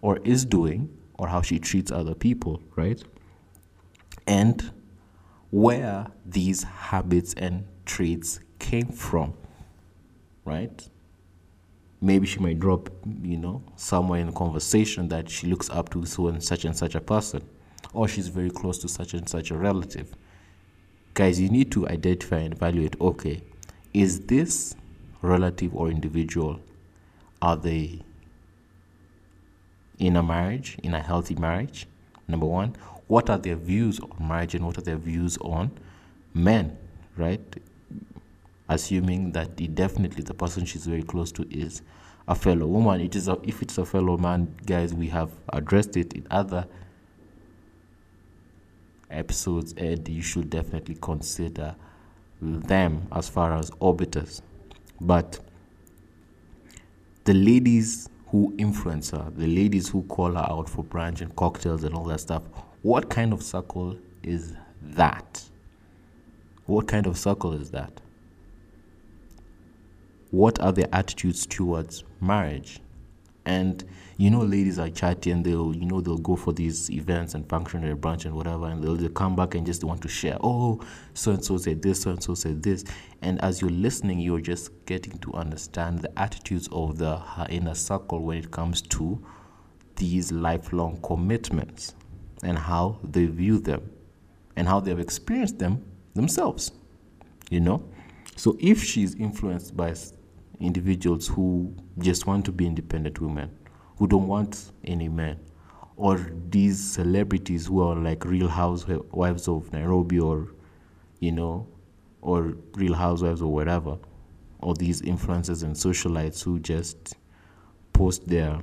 or 0.00 0.18
is 0.24 0.44
doing, 0.44 0.90
or 1.16 1.28
how 1.28 1.42
she 1.42 1.60
treats 1.60 1.92
other 1.92 2.14
people, 2.14 2.60
right? 2.74 3.02
And 4.26 4.72
where 5.50 6.08
these 6.26 6.64
habits 6.64 7.34
and 7.34 7.66
traits 7.86 8.40
came 8.58 8.88
from, 8.88 9.34
right? 10.44 10.88
Maybe 12.04 12.26
she 12.26 12.38
might 12.38 12.60
drop, 12.60 12.90
you 13.22 13.38
know, 13.38 13.62
somewhere 13.76 14.20
in 14.20 14.30
conversation 14.34 15.08
that 15.08 15.30
she 15.30 15.46
looks 15.46 15.70
up 15.70 15.88
to 15.92 16.04
so 16.04 16.26
and 16.28 16.44
such 16.44 16.66
and 16.66 16.76
such 16.76 16.94
a 16.94 17.00
person, 17.00 17.42
or 17.94 18.06
she's 18.08 18.28
very 18.28 18.50
close 18.50 18.76
to 18.80 18.88
such 18.88 19.14
and 19.14 19.26
such 19.26 19.50
a 19.50 19.56
relative. 19.56 20.14
Guys, 21.14 21.40
you 21.40 21.48
need 21.48 21.72
to 21.72 21.88
identify 21.88 22.40
and 22.40 22.52
evaluate 22.52 23.00
okay, 23.00 23.40
is 23.94 24.20
this 24.26 24.76
relative 25.22 25.74
or 25.74 25.88
individual, 25.88 26.60
are 27.40 27.56
they 27.56 28.02
in 29.98 30.16
a 30.16 30.22
marriage, 30.22 30.76
in 30.82 30.92
a 30.92 31.00
healthy 31.00 31.36
marriage? 31.36 31.86
Number 32.28 32.44
one, 32.44 32.76
what 33.06 33.30
are 33.30 33.38
their 33.38 33.56
views 33.56 33.98
on 33.98 34.28
marriage 34.28 34.54
and 34.54 34.66
what 34.66 34.76
are 34.76 34.82
their 34.82 34.98
views 34.98 35.38
on 35.38 35.70
men, 36.34 36.76
right? 37.16 37.40
Assuming 38.68 39.32
that 39.32 39.60
it, 39.60 39.74
definitely 39.74 40.22
the 40.22 40.34
person 40.34 40.64
she's 40.64 40.86
very 40.86 41.02
close 41.02 41.30
to 41.32 41.46
is 41.50 41.82
a 42.26 42.34
fellow 42.34 42.66
woman. 42.66 43.00
It 43.00 43.14
is 43.14 43.28
a, 43.28 43.38
if 43.42 43.60
it's 43.60 43.76
a 43.78 43.84
fellow 43.84 44.16
man, 44.16 44.54
guys, 44.64 44.94
we 44.94 45.08
have 45.08 45.30
addressed 45.52 45.96
it 45.96 46.14
in 46.14 46.26
other 46.30 46.66
episodes, 49.10 49.74
and 49.76 50.08
you 50.08 50.22
should 50.22 50.50
definitely 50.50 50.96
consider 51.00 51.76
them 52.40 53.06
as 53.12 53.28
far 53.28 53.54
as 53.54 53.70
orbiters. 53.72 54.40
But 55.00 55.40
the 57.24 57.34
ladies 57.34 58.08
who 58.28 58.54
influence 58.58 59.10
her, 59.10 59.30
the 59.36 59.46
ladies 59.46 59.88
who 59.88 60.02
call 60.04 60.32
her 60.32 60.46
out 60.50 60.68
for 60.68 60.84
brunch 60.84 61.20
and 61.20 61.34
cocktails 61.36 61.84
and 61.84 61.94
all 61.94 62.04
that 62.04 62.20
stuff, 62.20 62.42
what 62.82 63.08
kind 63.08 63.32
of 63.32 63.42
circle 63.42 63.96
is 64.22 64.54
that? 64.82 65.42
What 66.66 66.88
kind 66.88 67.06
of 67.06 67.16
circle 67.18 67.52
is 67.52 67.70
that? 67.70 68.00
What 70.34 70.60
are 70.60 70.72
their 70.72 70.88
attitudes 70.92 71.46
towards 71.46 72.02
marriage? 72.20 72.80
And 73.46 73.84
you 74.16 74.30
know, 74.30 74.40
ladies 74.40 74.80
are 74.80 74.90
chatty 74.90 75.30
and 75.30 75.44
they'll, 75.44 75.72
you 75.74 75.86
know, 75.86 76.00
they'll 76.00 76.18
go 76.18 76.34
for 76.34 76.52
these 76.52 76.90
events 76.90 77.34
and 77.34 77.48
function 77.48 77.84
at 77.84 78.00
brunch 78.00 78.24
and 78.24 78.34
whatever, 78.34 78.66
and 78.66 78.82
they'll, 78.82 78.96
they'll 78.96 79.10
come 79.10 79.36
back 79.36 79.54
and 79.54 79.64
just 79.64 79.84
want 79.84 80.02
to 80.02 80.08
share. 80.08 80.36
Oh, 80.40 80.80
so 81.14 81.32
and 81.32 81.44
so 81.44 81.56
said 81.56 81.82
this, 81.82 82.02
so 82.02 82.10
and 82.10 82.22
so 82.22 82.34
said 82.34 82.64
this. 82.64 82.84
And 83.22 83.40
as 83.42 83.60
you're 83.60 83.70
listening, 83.70 84.18
you're 84.18 84.40
just 84.40 84.72
getting 84.86 85.18
to 85.18 85.32
understand 85.34 86.00
the 86.00 86.18
attitudes 86.18 86.68
of 86.72 86.98
the 86.98 87.20
inner 87.48 87.74
circle 87.74 88.18
when 88.20 88.38
it 88.38 88.50
comes 88.50 88.82
to 88.82 89.24
these 89.96 90.32
lifelong 90.32 90.98
commitments 91.02 91.94
and 92.42 92.58
how 92.58 92.98
they 93.04 93.26
view 93.26 93.60
them 93.60 93.88
and 94.56 94.66
how 94.66 94.80
they've 94.80 94.98
experienced 94.98 95.60
them 95.60 95.84
themselves. 96.14 96.72
You 97.50 97.60
know? 97.60 97.84
So 98.36 98.56
if 98.58 98.82
she's 98.82 99.14
influenced 99.14 99.76
by 99.76 99.94
individuals 100.60 101.28
who 101.28 101.74
just 101.98 102.26
want 102.26 102.44
to 102.46 102.52
be 102.52 102.66
independent 102.66 103.20
women, 103.20 103.50
who 103.96 104.06
don't 104.06 104.26
want 104.26 104.72
any 104.84 105.08
men, 105.08 105.38
or 105.96 106.30
these 106.50 106.92
celebrities 106.92 107.66
who 107.66 107.80
are 107.80 107.96
like 107.96 108.24
real 108.24 108.48
housewives 108.48 109.48
of 109.48 109.72
Nairobi 109.72 110.18
or, 110.18 110.54
you 111.20 111.32
know, 111.32 111.66
or 112.20 112.54
real 112.74 112.94
housewives 112.94 113.42
or 113.42 113.52
whatever, 113.52 113.98
or 114.60 114.74
these 114.74 115.02
influencers 115.02 115.62
and 115.62 115.74
socialites 115.74 116.42
who 116.42 116.58
just 116.58 117.14
post 117.92 118.26
their 118.26 118.60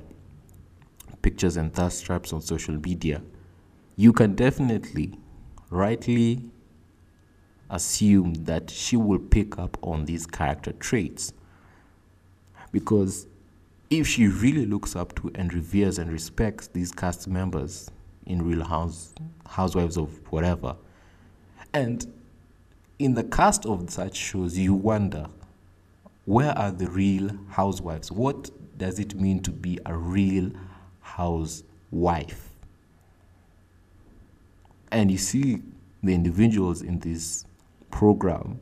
pictures 1.22 1.56
and 1.56 1.72
thirst 1.72 2.04
traps 2.04 2.32
on 2.32 2.40
social 2.40 2.74
media 2.74 3.22
you 3.96 4.12
can 4.12 4.34
definitely 4.34 5.18
rightly 5.70 6.44
assume 7.70 8.34
that 8.34 8.70
she 8.70 8.96
will 8.96 9.18
pick 9.18 9.58
up 9.58 9.76
on 9.82 10.04
these 10.04 10.26
character 10.26 10.72
traits. 10.72 11.32
Because 12.72 13.26
if 13.90 14.06
she 14.06 14.26
really 14.26 14.66
looks 14.66 14.96
up 14.96 15.14
to 15.16 15.30
and 15.34 15.52
reveres 15.52 15.98
and 15.98 16.10
respects 16.10 16.66
these 16.68 16.90
cast 16.90 17.28
members 17.28 17.90
in 18.26 18.42
Real 18.42 18.64
House 18.64 19.14
Housewives 19.46 19.98
of 19.98 20.18
whatever, 20.32 20.76
and 21.74 22.10
in 22.98 23.14
the 23.14 23.24
cast 23.24 23.66
of 23.66 23.90
such 23.90 24.16
shows, 24.16 24.56
you 24.56 24.74
wonder 24.74 25.26
where 26.24 26.56
are 26.56 26.70
the 26.70 26.88
real 26.88 27.30
housewives? 27.48 28.10
What 28.10 28.50
does 28.78 28.98
it 28.98 29.14
mean 29.14 29.42
to 29.42 29.50
be 29.50 29.78
a 29.84 29.96
real 29.96 30.50
housewife? 31.00 32.50
And 34.90 35.10
you 35.10 35.18
see 35.18 35.62
the 36.02 36.14
individuals 36.14 36.82
in 36.82 37.00
this 37.00 37.44
program, 37.90 38.60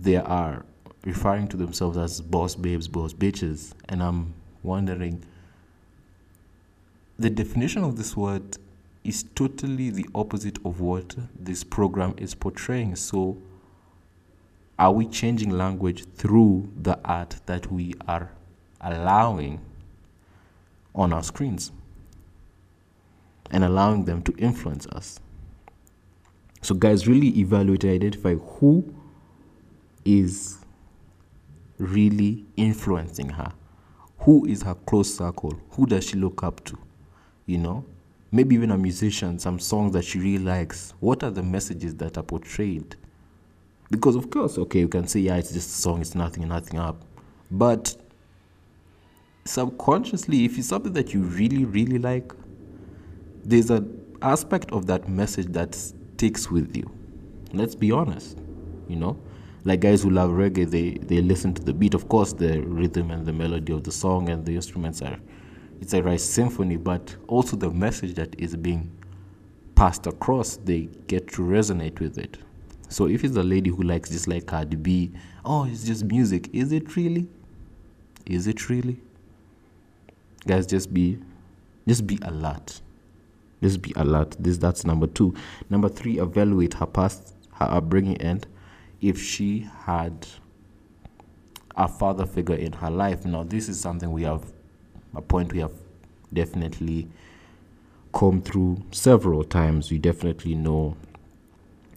they 0.00 0.16
are 0.16 0.64
referring 1.06 1.46
to 1.46 1.56
themselves 1.56 1.96
as 1.96 2.20
boss 2.20 2.56
babes, 2.56 2.88
boss 2.88 3.14
bitches. 3.14 3.72
And 3.88 4.02
I'm 4.02 4.34
wondering, 4.62 5.24
the 7.16 7.30
definition 7.30 7.84
of 7.84 7.96
this 7.96 8.16
word 8.16 8.58
is 9.04 9.24
totally 9.36 9.88
the 9.88 10.06
opposite 10.14 10.58
of 10.64 10.80
what 10.80 11.14
this 11.38 11.62
program 11.62 12.14
is 12.18 12.34
portraying. 12.34 12.96
So, 12.96 13.38
are 14.78 14.90
we 14.92 15.06
changing 15.06 15.50
language 15.50 16.04
through 16.16 16.70
the 16.76 16.98
art 17.04 17.36
that 17.46 17.70
we 17.72 17.94
are 18.06 18.32
allowing 18.80 19.60
on 20.94 21.12
our 21.12 21.22
screens 21.22 21.70
and 23.52 23.62
allowing 23.62 24.04
them 24.04 24.22
to 24.22 24.32
influence 24.38 24.88
us? 24.88 25.20
So, 26.62 26.74
guys, 26.74 27.06
really 27.06 27.38
evaluate 27.38 27.84
and 27.84 27.92
identify 27.92 28.34
who 28.34 28.92
is 30.04 30.58
really 31.78 32.44
influencing 32.56 33.30
her. 33.30 33.52
Who 34.20 34.46
is 34.46 34.62
her 34.62 34.74
close 34.74 35.14
circle? 35.14 35.58
Who 35.70 35.86
does 35.86 36.04
she 36.04 36.16
look 36.16 36.42
up 36.42 36.64
to? 36.64 36.78
You 37.46 37.58
know, 37.58 37.84
maybe 38.32 38.54
even 38.54 38.70
a 38.70 38.78
musician, 38.78 39.38
some 39.38 39.58
songs 39.58 39.92
that 39.92 40.04
she 40.04 40.18
really 40.18 40.44
likes. 40.44 40.94
What 41.00 41.22
are 41.22 41.30
the 41.30 41.42
messages 41.42 41.94
that 41.96 42.18
are 42.18 42.22
portrayed? 42.22 42.96
Because, 43.90 44.16
of 44.16 44.30
course, 44.30 44.58
okay, 44.58 44.80
you 44.80 44.88
can 44.88 45.06
say, 45.06 45.20
yeah, 45.20 45.36
it's 45.36 45.52
just 45.52 45.68
a 45.68 45.80
song, 45.80 46.00
it's 46.00 46.14
nothing, 46.14 46.48
nothing 46.48 46.78
up. 46.78 47.04
But 47.50 47.94
subconsciously, 49.44 50.44
if 50.44 50.58
it's 50.58 50.68
something 50.68 50.92
that 50.94 51.14
you 51.14 51.22
really, 51.22 51.64
really 51.64 51.98
like, 51.98 52.32
there's 53.44 53.70
an 53.70 54.16
aspect 54.22 54.72
of 54.72 54.86
that 54.86 55.08
message 55.08 55.46
that 55.48 55.74
sticks 55.74 56.50
with 56.50 56.76
you. 56.76 56.90
Let's 57.52 57.76
be 57.76 57.92
honest, 57.92 58.38
you 58.88 58.96
know? 58.96 59.16
Like 59.66 59.80
guys 59.80 60.04
who 60.04 60.10
love 60.10 60.30
reggae, 60.30 60.70
they, 60.70 60.90
they 60.92 61.20
listen 61.20 61.52
to 61.54 61.60
the 61.60 61.74
beat. 61.74 61.94
Of 61.94 62.08
course, 62.08 62.32
the 62.32 62.60
rhythm 62.60 63.10
and 63.10 63.26
the 63.26 63.32
melody 63.32 63.72
of 63.72 63.82
the 63.82 63.90
song 63.90 64.28
and 64.28 64.46
the 64.46 64.54
instruments 64.54 65.02
are, 65.02 65.18
it's 65.80 65.92
a 65.92 66.00
right 66.00 66.20
symphony, 66.20 66.76
but 66.76 67.16
also 67.26 67.56
the 67.56 67.68
message 67.68 68.14
that 68.14 68.38
is 68.38 68.54
being 68.54 68.96
passed 69.74 70.06
across, 70.06 70.56
they 70.58 70.88
get 71.08 71.26
to 71.32 71.42
resonate 71.42 71.98
with 71.98 72.16
it. 72.16 72.38
So 72.88 73.08
if 73.08 73.24
it's 73.24 73.34
a 73.34 73.42
lady 73.42 73.70
who 73.70 73.82
likes 73.82 74.08
just 74.10 74.28
like 74.28 74.46
Cardi 74.46 74.76
B, 74.76 75.10
oh, 75.44 75.64
it's 75.64 75.82
just 75.82 76.04
music. 76.04 76.48
Is 76.52 76.70
it 76.70 76.94
really? 76.94 77.26
Is 78.24 78.46
it 78.46 78.70
really? 78.70 79.00
Guys, 80.46 80.68
just 80.68 80.94
be, 80.94 81.18
just 81.88 82.06
be 82.06 82.20
alert. 82.22 82.80
Just 83.60 83.82
be 83.82 83.92
alert. 83.96 84.36
This 84.38 84.58
that's 84.58 84.84
number 84.84 85.08
two. 85.08 85.34
Number 85.70 85.88
three, 85.88 86.20
evaluate 86.20 86.74
her 86.74 86.86
past, 86.86 87.34
her 87.54 87.66
upbringing, 87.68 88.18
and 88.18 88.46
if 89.06 89.20
she 89.22 89.68
had 89.84 90.26
a 91.76 91.86
father 91.86 92.26
figure 92.26 92.56
in 92.56 92.72
her 92.72 92.90
life. 92.90 93.24
Now, 93.24 93.44
this 93.44 93.68
is 93.68 93.78
something 93.78 94.10
we 94.10 94.24
have 94.24 94.52
a 95.14 95.22
point 95.22 95.52
we 95.52 95.60
have 95.60 95.74
definitely 96.32 97.08
come 98.12 98.42
through 98.42 98.82
several 98.90 99.44
times. 99.44 99.90
We 99.90 99.98
definitely 99.98 100.54
know 100.54 100.96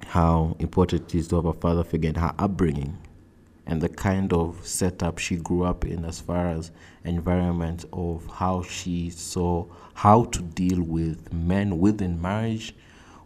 how 0.06 0.56
important 0.60 1.14
it 1.14 1.18
is 1.18 1.28
to 1.30 1.38
have 1.38 1.46
a 1.46 1.54
father 1.54 1.84
figure 1.84 2.10
in 2.10 2.16
her 2.16 2.34
upbringing 2.38 2.98
and 3.66 3.82
the 3.82 3.90
kind 3.90 4.34
of 4.34 4.66
setup 4.66 5.20
she 5.20 5.36
grew 5.36 5.64
up 5.64 5.86
in 5.86 6.04
as 6.04 6.20
far 6.20 6.48
as 6.48 6.72
environment 7.04 7.86
of 7.94 8.26
how 8.28 8.64
she 8.64 9.10
saw 9.10 9.64
how 9.94 10.24
to 10.26 10.42
deal 10.42 10.82
with 10.82 11.32
men 11.32 11.78
within 11.78 12.20
marriage 12.20 12.74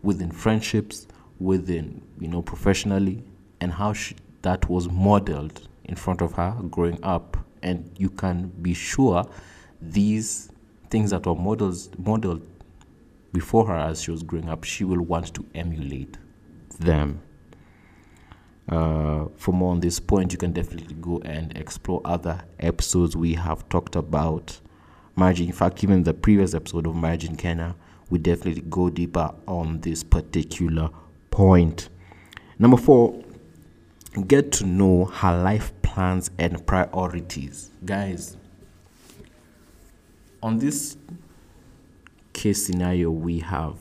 within 0.01 0.29
friendships 0.29 1.07
within 1.39 2.01
you 2.19 2.27
know 2.27 2.41
professionally 2.41 3.23
and 3.59 3.73
how 3.73 3.93
she, 3.93 4.15
that 4.41 4.69
was 4.69 4.89
modeled 4.89 5.67
in 5.85 5.95
front 5.95 6.21
of 6.21 6.33
her 6.33 6.55
growing 6.69 6.99
up 7.03 7.37
and 7.61 7.89
you 7.97 8.09
can 8.09 8.47
be 8.61 8.73
sure 8.73 9.25
these 9.81 10.51
things 10.89 11.11
that 11.11 11.25
were 11.25 11.35
models 11.35 11.89
modeled 11.97 12.41
before 13.31 13.65
her 13.67 13.77
as 13.77 14.01
she 14.01 14.11
was 14.11 14.23
growing 14.23 14.49
up 14.49 14.63
she 14.63 14.83
will 14.83 15.01
want 15.01 15.33
to 15.33 15.45
emulate 15.55 16.17
them 16.79 17.21
uh, 18.69 19.25
for 19.35 19.51
more 19.51 19.71
on 19.71 19.79
this 19.81 19.99
point, 19.99 20.31
you 20.31 20.37
can 20.37 20.53
definitely 20.53 20.95
go 20.95 21.19
and 21.25 21.55
explore 21.57 22.01
other 22.05 22.41
episodes 22.59 23.15
we 23.15 23.33
have 23.33 23.67
talked 23.69 23.95
about 23.95 24.59
marriage. 25.15 25.41
In 25.41 25.51
fact, 25.51 25.83
even 25.83 26.03
the 26.03 26.13
previous 26.13 26.53
episode 26.53 26.87
of 26.87 26.95
Marriage 26.95 27.25
in 27.25 27.35
Kenya, 27.35 27.75
we 28.09 28.19
definitely 28.19 28.61
go 28.69 28.89
deeper 28.89 29.33
on 29.47 29.81
this 29.81 30.03
particular 30.03 30.89
point. 31.29 31.89
Number 32.57 32.77
four, 32.77 33.22
get 34.21 34.51
to 34.53 34.65
know 34.65 35.05
her 35.05 35.41
life 35.43 35.71
plans 35.81 36.29
and 36.37 36.65
priorities. 36.65 37.71
Guys, 37.83 38.37
on 40.41 40.59
this 40.59 40.97
case 42.33 42.65
scenario, 42.65 43.09
we 43.09 43.39
have 43.39 43.77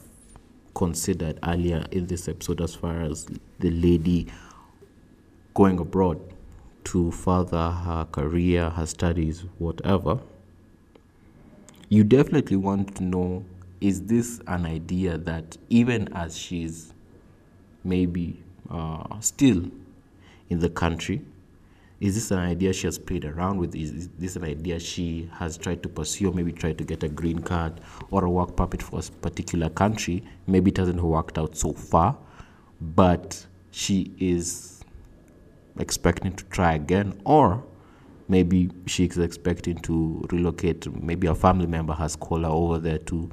considered 0.74 1.38
earlier 1.42 1.84
in 1.90 2.06
this 2.06 2.28
episode 2.28 2.60
as 2.60 2.74
far 2.74 3.02
as 3.02 3.26
the 3.58 3.70
lady 3.70 4.26
going 5.54 5.78
abroad 5.78 6.18
to 6.84 7.10
further 7.10 7.70
her 7.70 8.06
career, 8.10 8.70
her 8.70 8.86
studies, 8.86 9.44
whatever, 9.58 10.18
you 11.88 12.04
definitely 12.04 12.56
want 12.56 12.96
to 12.96 13.04
know 13.04 13.44
is 13.80 14.06
this 14.06 14.40
an 14.46 14.64
idea 14.64 15.18
that 15.18 15.56
even 15.68 16.08
as 16.14 16.38
she's 16.38 16.94
maybe 17.84 18.42
uh, 18.70 19.20
still 19.20 19.70
in 20.52 20.60
the 20.60 20.68
country, 20.68 21.22
is 22.00 22.14
this 22.14 22.30
an 22.30 22.38
idea 22.38 22.72
she 22.72 22.86
has 22.86 22.98
played 22.98 23.24
around 23.24 23.58
with? 23.58 23.74
Is 23.74 24.08
this 24.18 24.36
an 24.36 24.44
idea 24.44 24.78
she 24.80 25.30
has 25.34 25.56
tried 25.56 25.82
to 25.84 25.88
pursue, 25.88 26.28
or 26.28 26.34
maybe 26.34 26.52
tried 26.52 26.78
to 26.78 26.84
get 26.84 27.02
a 27.04 27.08
green 27.08 27.38
card 27.38 27.80
or 28.10 28.24
a 28.24 28.30
work 28.30 28.56
permit 28.56 28.82
for 28.82 28.98
a 28.98 29.02
particular 29.20 29.68
country? 29.68 30.24
Maybe 30.46 30.70
it 30.72 30.76
hasn't 30.78 31.00
worked 31.00 31.38
out 31.38 31.56
so 31.56 31.72
far, 31.72 32.18
but 32.80 33.46
she 33.70 34.12
is 34.18 34.84
expecting 35.78 36.34
to 36.34 36.44
try 36.46 36.74
again, 36.74 37.20
or 37.24 37.62
maybe 38.28 38.70
she's 38.86 39.16
expecting 39.16 39.78
to 39.82 40.26
relocate. 40.32 40.92
Maybe 41.02 41.28
a 41.28 41.34
family 41.34 41.66
member 41.66 41.94
has 41.94 42.16
called 42.16 42.42
her 42.42 42.50
over 42.50 42.78
there 42.78 42.98
to 42.98 43.30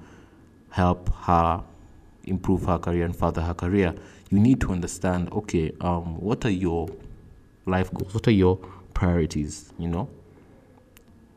help 0.69 1.09
her 1.15 1.63
improve 2.25 2.65
her 2.65 2.77
career 2.77 3.05
and 3.05 3.15
further 3.15 3.41
her 3.41 3.55
career. 3.55 3.95
You 4.29 4.39
need 4.39 4.61
to 4.61 4.71
understand 4.71 5.31
okay, 5.31 5.73
um, 5.81 6.21
what 6.21 6.45
are 6.45 6.51
your 6.51 6.87
life 7.65 7.93
goals? 7.93 8.13
What 8.13 8.27
are 8.27 8.31
your 8.31 8.57
priorities? 8.93 9.71
You 9.77 9.87
know, 9.87 10.09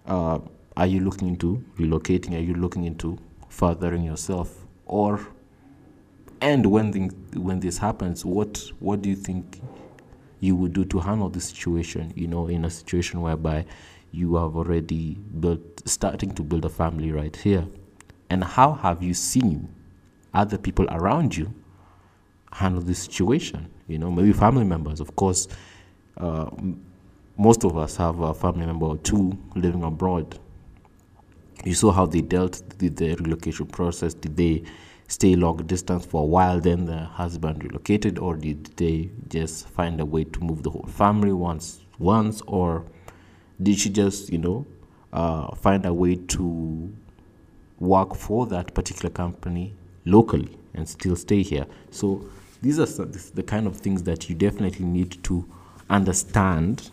uh, 0.07 0.39
are 0.77 0.87
you 0.87 1.01
looking 1.01 1.29
into 1.29 1.65
relocating? 1.79 2.37
Are 2.37 2.43
you 2.43 2.55
looking 2.55 2.85
into 2.85 3.19
furthering 3.49 4.03
yourself? 4.03 4.67
Or 4.87 5.21
and 6.41 6.67
when 6.67 6.93
things, 6.93 7.15
when 7.37 7.61
this 7.61 7.79
happens, 7.79 8.25
what 8.25 8.63
what 8.81 9.03
do 9.03 9.09
you 9.09 9.17
think 9.17 9.61
you 10.41 10.57
would 10.57 10.73
do 10.73 10.85
to 10.85 10.99
handle 10.99 11.29
the 11.29 11.41
situation, 11.41 12.13
you 12.17 12.27
know, 12.27 12.49
in 12.49 12.65
a 12.65 12.71
situation 12.71 13.21
whereby 13.21 13.65
you 14.11 14.35
have 14.35 14.57
already 14.57 15.15
built, 15.41 15.61
starting 15.89 16.35
to 16.35 16.43
build 16.43 16.65
a 16.65 16.69
family 16.69 17.13
right 17.13 17.35
here. 17.35 17.67
And 18.29 18.43
how 18.43 18.73
have 18.73 19.03
you 19.03 19.15
seen 19.15 19.69
other 20.35 20.59
people 20.59 20.87
around 20.91 21.37
you 21.37 21.55
handle 22.51 22.83
this 22.83 22.99
situation? 22.99 23.71
You 23.87 23.99
know, 23.99 24.11
maybe 24.11 24.33
family 24.33 24.65
members. 24.65 24.99
Of 24.99 25.15
course, 25.15 25.47
uh, 26.17 26.51
most 27.37 27.65
of 27.65 27.77
us 27.77 27.97
have 27.97 28.21
a 28.21 28.35
family 28.35 28.67
member 28.67 28.87
or 28.87 28.99
two 28.99 29.37
living 29.55 29.83
abroad. 29.83 30.39
You 31.65 31.75
saw 31.75 31.93
how 31.93 32.07
they 32.07 32.21
dealt 32.21 32.63
with 32.81 32.97
the 32.97 33.15
relocation 33.15 33.67
process. 33.67 34.15
Did 34.15 34.37
they 34.37 34.65
stay 35.09 35.35
long 35.37 35.59
distance 35.67 36.07
for 36.07 36.23
a 36.23 36.25
while, 36.25 36.61
then 36.61 36.87
the 36.87 36.99
husband 36.99 37.63
relocated, 37.63 38.19
or 38.19 38.37
did 38.37 38.65
they 38.77 39.11
just 39.29 39.69
find 39.69 40.01
a 40.01 40.05
way 40.05 40.25
to 40.25 40.41
move 40.41 40.63
the 40.63 40.71
whole 40.71 40.87
family 40.89 41.33
once, 41.33 41.81
once, 41.99 42.41
or 42.47 42.85
did 43.63 43.79
she 43.79 43.91
just, 43.91 44.33
you 44.33 44.39
know, 44.39 44.67
uh, 45.13 45.55
find 45.57 45.85
a 45.85 45.93
way 45.93 46.17
to 46.17 46.93
work 47.79 48.15
for 48.15 48.47
that 48.47 48.75
particular 48.75 49.11
company 49.11 49.75
locally 50.05 50.57
and 50.75 50.89
still 50.89 51.15
stay 51.15 51.43
here? 51.43 51.67
So 51.91 52.25
these 52.63 52.79
are 52.79 52.87
the 52.87 53.43
kind 53.43 53.67
of 53.67 53.77
things 53.77 54.03
that 54.05 54.29
you 54.31 54.35
definitely 54.35 54.87
need 54.87 55.23
to 55.25 55.47
understand 55.93 56.91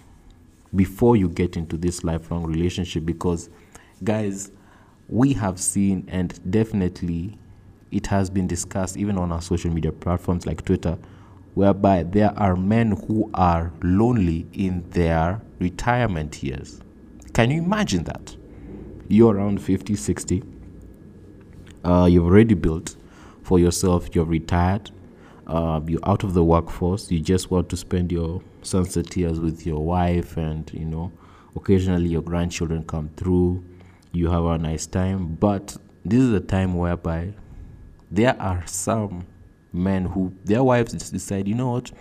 before 0.76 1.16
you 1.16 1.30
get 1.30 1.58
into 1.58 1.78
this 1.78 2.04
lifelong 2.04 2.46
relationship 2.46 3.06
because 3.06 3.50
guys 4.04 4.52
we 5.08 5.34
have 5.34 5.60
seen 5.60 6.06
and 6.08 6.40
definitely 6.52 7.38
it 7.92 8.06
has 8.08 8.30
been 8.30 8.48
discussed 8.48 8.98
even 8.98 9.18
on 9.18 9.32
our 9.32 9.42
social 9.42 9.72
media 9.72 9.92
platforms 9.92 10.46
like 10.46 10.64
Twitter, 10.64 10.98
whereby 11.56 12.04
there 12.04 12.38
are 12.38 12.56
men 12.56 12.92
who 13.08 13.30
are 13.34 13.72
lonely 13.82 14.46
in 14.54 14.88
their 14.92 15.42
retirement 15.60 16.44
years. 16.44 16.80
Can 17.34 17.50
you 17.50 17.64
imagine 17.64 18.04
that? 18.04 18.36
You're 19.08 19.36
around 19.36 19.60
50, 19.60 19.96
60, 19.96 20.44
uh, 21.84 22.08
you've 22.10 22.26
already 22.26 22.54
built 22.54 22.96
for 23.42 23.58
yourself, 23.58 24.14
you're 24.14 24.26
retired, 24.26 24.92
uh, 25.48 25.82
you're 25.88 26.08
out 26.08 26.24
of 26.24 26.36
the 26.36 26.44
workforce, 26.44 27.10
you 27.10 27.20
just 27.20 27.50
want 27.50 27.70
to 27.70 27.78
spend 27.78 28.12
your 28.12 28.44
sunset 28.62 29.16
years 29.16 29.40
with 29.40 29.66
your 29.66 29.84
wife, 29.84 30.38
and 30.38 30.70
you 30.74 30.86
know, 30.86 31.12
occasionally 31.56 32.10
your 32.10 32.22
grandchildren 32.22 32.84
come 32.86 33.10
through, 33.18 33.64
you 34.12 34.30
have 34.30 34.46
a 34.46 34.58
nice 34.58 34.86
time. 34.86 35.36
But 35.36 35.78
this 36.06 36.22
is 36.22 36.34
a 36.34 36.40
time 36.40 36.76
whereby 36.76 37.34
there 38.12 38.40
are 38.42 38.66
some 38.66 39.26
men 39.72 40.06
who 40.06 40.34
their 40.46 40.64
wives 40.64 40.94
just 40.94 41.14
decide, 41.14 41.48
you 41.48 41.56
know 41.56 41.72
what, 41.72 41.92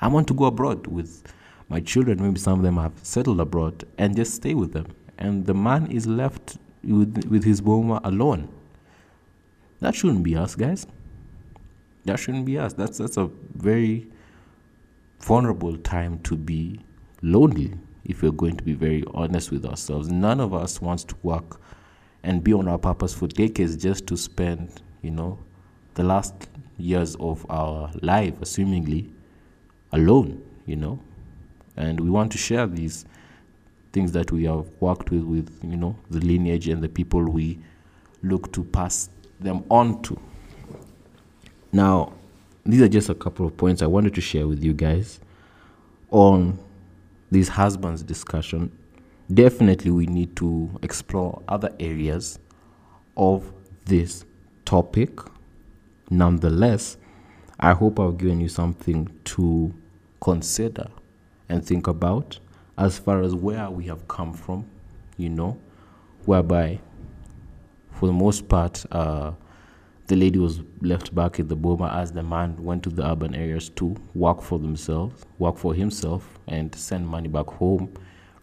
I 0.00 0.08
want 0.08 0.28
to 0.28 0.34
go 0.34 0.44
abroad 0.44 0.86
with 0.86 1.22
my 1.68 1.80
children. 1.80 2.22
Maybe 2.22 2.38
some 2.38 2.58
of 2.58 2.62
them 2.62 2.76
have 2.76 2.92
settled 3.02 3.40
abroad 3.40 3.84
and 3.98 4.14
just 4.14 4.34
stay 4.34 4.54
with 4.54 4.72
them, 4.72 4.86
and 5.18 5.46
the 5.46 5.54
man 5.54 5.90
is 5.90 6.06
left 6.06 6.58
with 6.82 7.26
with 7.30 7.44
his 7.44 7.60
boma 7.60 8.00
alone. 8.04 8.48
That 9.80 9.94
shouldn't 9.94 10.22
be 10.22 10.36
us, 10.36 10.54
guys. 10.54 10.86
That 12.04 12.18
shouldn't 12.18 12.44
be 12.44 12.58
us. 12.58 12.74
That's 12.74 12.98
that's 12.98 13.16
a 13.16 13.30
very 13.54 14.06
vulnerable 15.24 15.74
time 15.78 16.18
to 16.18 16.36
be 16.36 16.78
lonely 17.22 17.72
if 18.04 18.20
we're 18.20 18.30
going 18.30 18.54
to 18.54 18.62
be 18.62 18.74
very 18.74 19.02
honest 19.14 19.50
with 19.50 19.64
ourselves. 19.64 20.10
None 20.10 20.38
of 20.38 20.52
us 20.52 20.82
wants 20.82 21.02
to 21.04 21.14
work 21.22 21.62
and 22.22 22.44
be 22.44 22.52
on 22.52 22.68
our 22.68 22.76
purpose 22.76 23.14
for 23.14 23.26
decades 23.26 23.74
just 23.76 24.06
to 24.08 24.18
spend, 24.18 24.82
you 25.00 25.10
know, 25.10 25.38
the 25.94 26.02
last 26.02 26.34
years 26.76 27.16
of 27.20 27.46
our 27.48 27.90
life, 28.02 28.38
assumingly, 28.40 29.10
alone, 29.92 30.42
you 30.66 30.76
know. 30.76 31.00
And 31.78 32.00
we 32.00 32.10
want 32.10 32.30
to 32.32 32.38
share 32.38 32.66
these 32.66 33.06
things 33.94 34.12
that 34.12 34.30
we 34.30 34.44
have 34.44 34.66
worked 34.80 35.10
with, 35.10 35.22
with, 35.22 35.58
you 35.62 35.78
know, 35.78 35.96
the 36.10 36.20
lineage 36.20 36.68
and 36.68 36.82
the 36.82 36.88
people 36.88 37.22
we 37.22 37.58
look 38.22 38.52
to 38.52 38.62
pass 38.62 39.08
them 39.40 39.64
on 39.70 40.02
to. 40.02 40.20
Now, 41.72 42.12
these 42.64 42.80
are 42.80 42.88
just 42.88 43.08
a 43.08 43.14
couple 43.14 43.46
of 43.46 43.56
points 43.56 43.82
I 43.82 43.86
wanted 43.86 44.14
to 44.14 44.20
share 44.20 44.46
with 44.46 44.62
you 44.62 44.72
guys 44.72 45.20
on 46.10 46.58
this 47.30 47.48
husband's 47.48 48.02
discussion. 48.02 48.70
Definitely, 49.32 49.90
we 49.90 50.06
need 50.06 50.36
to 50.36 50.70
explore 50.82 51.42
other 51.48 51.70
areas 51.80 52.38
of 53.16 53.52
this 53.84 54.24
topic. 54.64 55.18
Nonetheless, 56.10 56.96
I 57.58 57.72
hope 57.72 57.98
I've 58.00 58.18
given 58.18 58.40
you 58.40 58.48
something 58.48 59.08
to 59.24 59.74
consider 60.20 60.88
and 61.48 61.64
think 61.64 61.86
about 61.86 62.38
as 62.76 62.98
far 62.98 63.22
as 63.22 63.34
where 63.34 63.70
we 63.70 63.86
have 63.86 64.06
come 64.08 64.32
from, 64.32 64.66
you 65.16 65.28
know, 65.28 65.58
whereby 66.24 66.80
for 67.92 68.06
the 68.06 68.12
most 68.12 68.48
part, 68.48 68.84
uh, 68.90 69.32
the 70.06 70.16
lady 70.16 70.38
was 70.38 70.60
left 70.82 71.14
back 71.14 71.38
in 71.38 71.48
the 71.48 71.56
Boma 71.56 71.88
as 71.88 72.12
the 72.12 72.22
man 72.22 72.62
went 72.62 72.82
to 72.82 72.90
the 72.90 73.06
urban 73.10 73.34
areas 73.34 73.70
to 73.70 73.96
work 74.14 74.42
for 74.42 74.58
themselves, 74.58 75.24
work 75.38 75.56
for 75.56 75.74
himself, 75.74 76.38
and 76.46 76.74
send 76.74 77.08
money 77.08 77.28
back 77.28 77.46
home. 77.46 77.92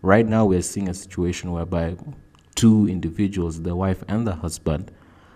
Right 0.01 0.25
now, 0.25 0.45
we're 0.45 0.63
seeing 0.63 0.89
a 0.89 0.93
situation 0.93 1.51
whereby 1.51 1.95
two 2.55 2.87
individuals, 2.87 3.61
the 3.61 3.75
wife 3.75 4.03
and 4.07 4.25
the 4.25 4.35
husband, 4.35 4.91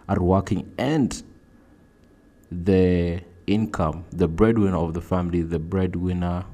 are 0.09 0.19
working, 0.19 0.73
and 0.79 1.21
the 2.51 3.21
income, 3.45 4.05
the 4.11 4.27
breadwinner 4.27 4.77
of 4.77 4.95
the 4.95 5.01
family, 5.01 5.43
the 5.43 5.59
breadwinner, 5.59 6.45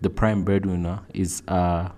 the 0.00 0.10
prime 0.10 0.44
breadwinner, 0.44 1.00
is 1.12 1.42
a 1.48 1.92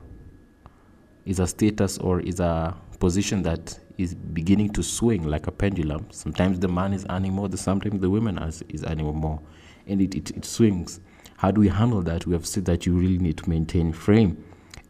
is 1.24 1.38
a 1.38 1.46
status 1.46 1.98
or 1.98 2.20
is 2.20 2.40
a 2.40 2.74
position 2.98 3.42
that 3.42 3.78
is 3.98 4.14
beginning 4.14 4.70
to 4.70 4.82
swing 4.82 5.24
like 5.24 5.48
a 5.48 5.50
pendulum. 5.50 6.06
Sometimes 6.10 6.60
the 6.60 6.68
man 6.68 6.92
is 6.92 7.04
earning 7.10 7.32
more, 7.32 7.50
sometimes 7.56 8.00
the 8.00 8.08
woman 8.08 8.38
is, 8.38 8.62
is 8.68 8.84
earning 8.84 9.06
more, 9.14 9.40
and 9.86 10.00
it, 10.00 10.14
it, 10.14 10.30
it 10.30 10.44
swings. 10.44 11.00
How 11.36 11.50
do 11.50 11.60
we 11.60 11.68
handle 11.68 12.00
that? 12.02 12.24
We 12.24 12.32
have 12.32 12.46
said 12.46 12.64
that 12.66 12.86
you 12.86 12.96
really 12.96 13.18
need 13.18 13.36
to 13.38 13.50
maintain 13.50 13.92
frame. 13.92 14.42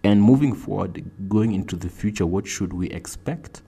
And 0.05 0.23
moving 0.23 0.55
forward, 0.55 1.05
going 1.29 1.53
into 1.53 1.75
the 1.75 1.89
future, 1.89 2.27
what 2.27 2.47
should 2.47 2.73
we 2.73 2.89
expect? 2.91 3.63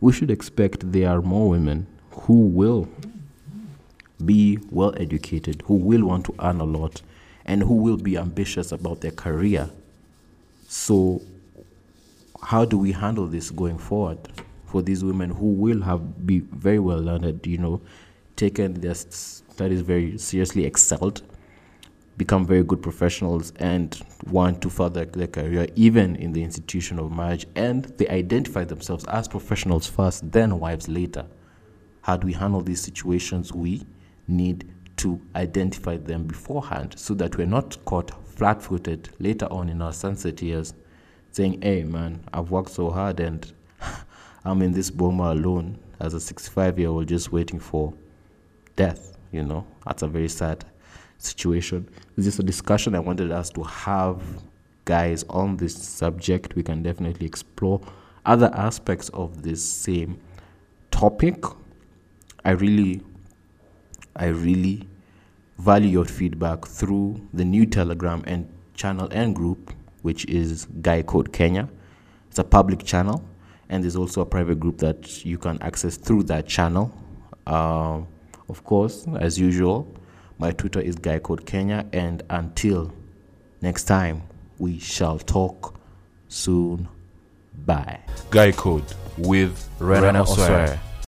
We 0.00 0.12
should 0.12 0.30
expect 0.30 0.90
there 0.92 1.10
are 1.10 1.20
more 1.20 1.50
women 1.50 1.86
who 2.10 2.46
will 2.46 2.88
be 4.24 4.58
well 4.70 4.94
educated, 4.96 5.62
who 5.66 5.74
will 5.74 6.06
want 6.06 6.24
to 6.26 6.34
earn 6.40 6.60
a 6.60 6.64
lot, 6.64 7.02
and 7.44 7.62
who 7.62 7.74
will 7.74 7.96
be 7.96 8.16
ambitious 8.16 8.72
about 8.72 9.00
their 9.00 9.10
career. 9.10 9.70
So, 10.68 11.22
how 12.42 12.64
do 12.64 12.78
we 12.78 12.92
handle 12.92 13.26
this 13.26 13.50
going 13.50 13.78
forward 13.78 14.18
for 14.68 14.82
these 14.82 15.02
women 15.02 15.30
who 15.30 15.46
will 15.46 15.82
have 15.82 16.26
be 16.26 16.40
very 16.40 16.78
well 16.78 16.98
learned, 16.98 17.46
you 17.46 17.58
know, 17.58 17.80
taken 18.36 18.74
their 18.74 18.94
studies 18.94 19.80
very 19.80 20.18
seriously, 20.18 20.64
excelled, 20.64 21.22
become 22.16 22.46
very 22.46 22.62
good 22.62 22.82
professionals, 22.82 23.52
and 23.56 24.00
want 24.30 24.60
to 24.60 24.68
further 24.68 25.04
their 25.04 25.26
career 25.26 25.66
even 25.74 26.16
in 26.16 26.32
the 26.32 26.42
institution 26.42 26.98
of 26.98 27.10
marriage, 27.10 27.46
and 27.56 27.84
they 27.96 28.08
identify 28.08 28.64
themselves 28.64 29.04
as 29.06 29.26
professionals 29.26 29.86
first, 29.86 30.30
then 30.30 30.58
wives 30.60 30.88
later. 30.88 31.26
How 32.02 32.16
do 32.16 32.26
we 32.26 32.32
handle 32.32 32.60
these 32.60 32.80
situations? 32.80 33.52
We 33.52 33.86
need 34.26 34.68
to 34.98 35.20
identify 35.36 35.96
them 35.96 36.24
beforehand 36.24 36.94
so 36.98 37.14
that 37.14 37.36
we're 37.36 37.46
not 37.46 37.82
caught 37.84 38.10
flat 38.28 38.62
footed 38.62 39.10
later 39.18 39.46
on 39.46 39.68
in 39.68 39.80
our 39.80 39.92
sunset 39.92 40.42
years 40.42 40.74
saying, 41.30 41.62
hey 41.62 41.84
man, 41.84 42.24
I've 42.32 42.50
worked 42.50 42.70
so 42.70 42.90
hard 42.90 43.20
and 43.20 43.52
I'm 44.44 44.62
in 44.62 44.72
this 44.72 44.90
Boma 44.90 45.32
alone 45.32 45.78
as 46.00 46.14
a 46.14 46.20
65 46.20 46.78
year 46.78 46.88
old 46.88 47.08
just 47.08 47.32
waiting 47.32 47.58
for 47.58 47.92
death, 48.76 49.16
you 49.32 49.42
know? 49.42 49.66
That's 49.86 50.02
a 50.02 50.08
very 50.08 50.28
sad 50.28 50.64
situation. 51.18 51.88
It's 52.16 52.24
just 52.24 52.38
a 52.38 52.42
discussion 52.42 52.94
I 52.94 53.00
wanted 53.00 53.32
us 53.32 53.50
to 53.50 53.62
have, 53.62 54.22
guys, 54.84 55.24
on 55.28 55.56
this 55.56 55.74
subject. 55.74 56.54
We 56.54 56.62
can 56.62 56.82
definitely 56.82 57.26
explore 57.26 57.80
other 58.24 58.50
aspects 58.54 59.08
of 59.10 59.42
this 59.42 59.62
same 59.62 60.20
topic. 60.90 61.44
I 62.44 62.50
really, 62.50 63.02
I 64.16 64.26
really 64.26 64.88
value 65.58 65.88
your 65.88 66.04
feedback 66.04 66.64
through 66.64 67.20
the 67.32 67.44
new 67.44 67.66
Telegram 67.66 68.22
and 68.26 68.48
channel 68.74 69.08
and 69.10 69.34
group 69.34 69.74
which 70.02 70.24
is 70.26 70.66
Guy 70.80 71.02
Code 71.02 71.32
Kenya. 71.32 71.68
It's 72.28 72.38
a 72.38 72.44
public 72.44 72.84
channel, 72.84 73.24
and 73.68 73.82
there's 73.82 73.96
also 73.96 74.20
a 74.20 74.26
private 74.26 74.58
group 74.60 74.78
that 74.78 75.24
you 75.24 75.38
can 75.38 75.60
access 75.62 75.96
through 75.96 76.24
that 76.24 76.46
channel. 76.46 76.92
Uh, 77.46 78.00
of 78.48 78.64
course, 78.64 79.06
as 79.20 79.38
usual, 79.38 79.92
my 80.38 80.52
Twitter 80.52 80.80
is 80.80 80.96
Guy 80.96 81.18
Code 81.18 81.44
Kenya, 81.46 81.86
and 81.92 82.22
until 82.30 82.92
next 83.60 83.84
time, 83.84 84.22
we 84.58 84.78
shall 84.78 85.18
talk 85.18 85.78
soon. 86.28 86.88
Bye. 87.66 88.00
Guy 88.30 88.52
Code 88.52 88.84
with 89.16 89.68
Rena 89.78 90.06
Rena. 90.06 90.24
Osware. 90.24 90.78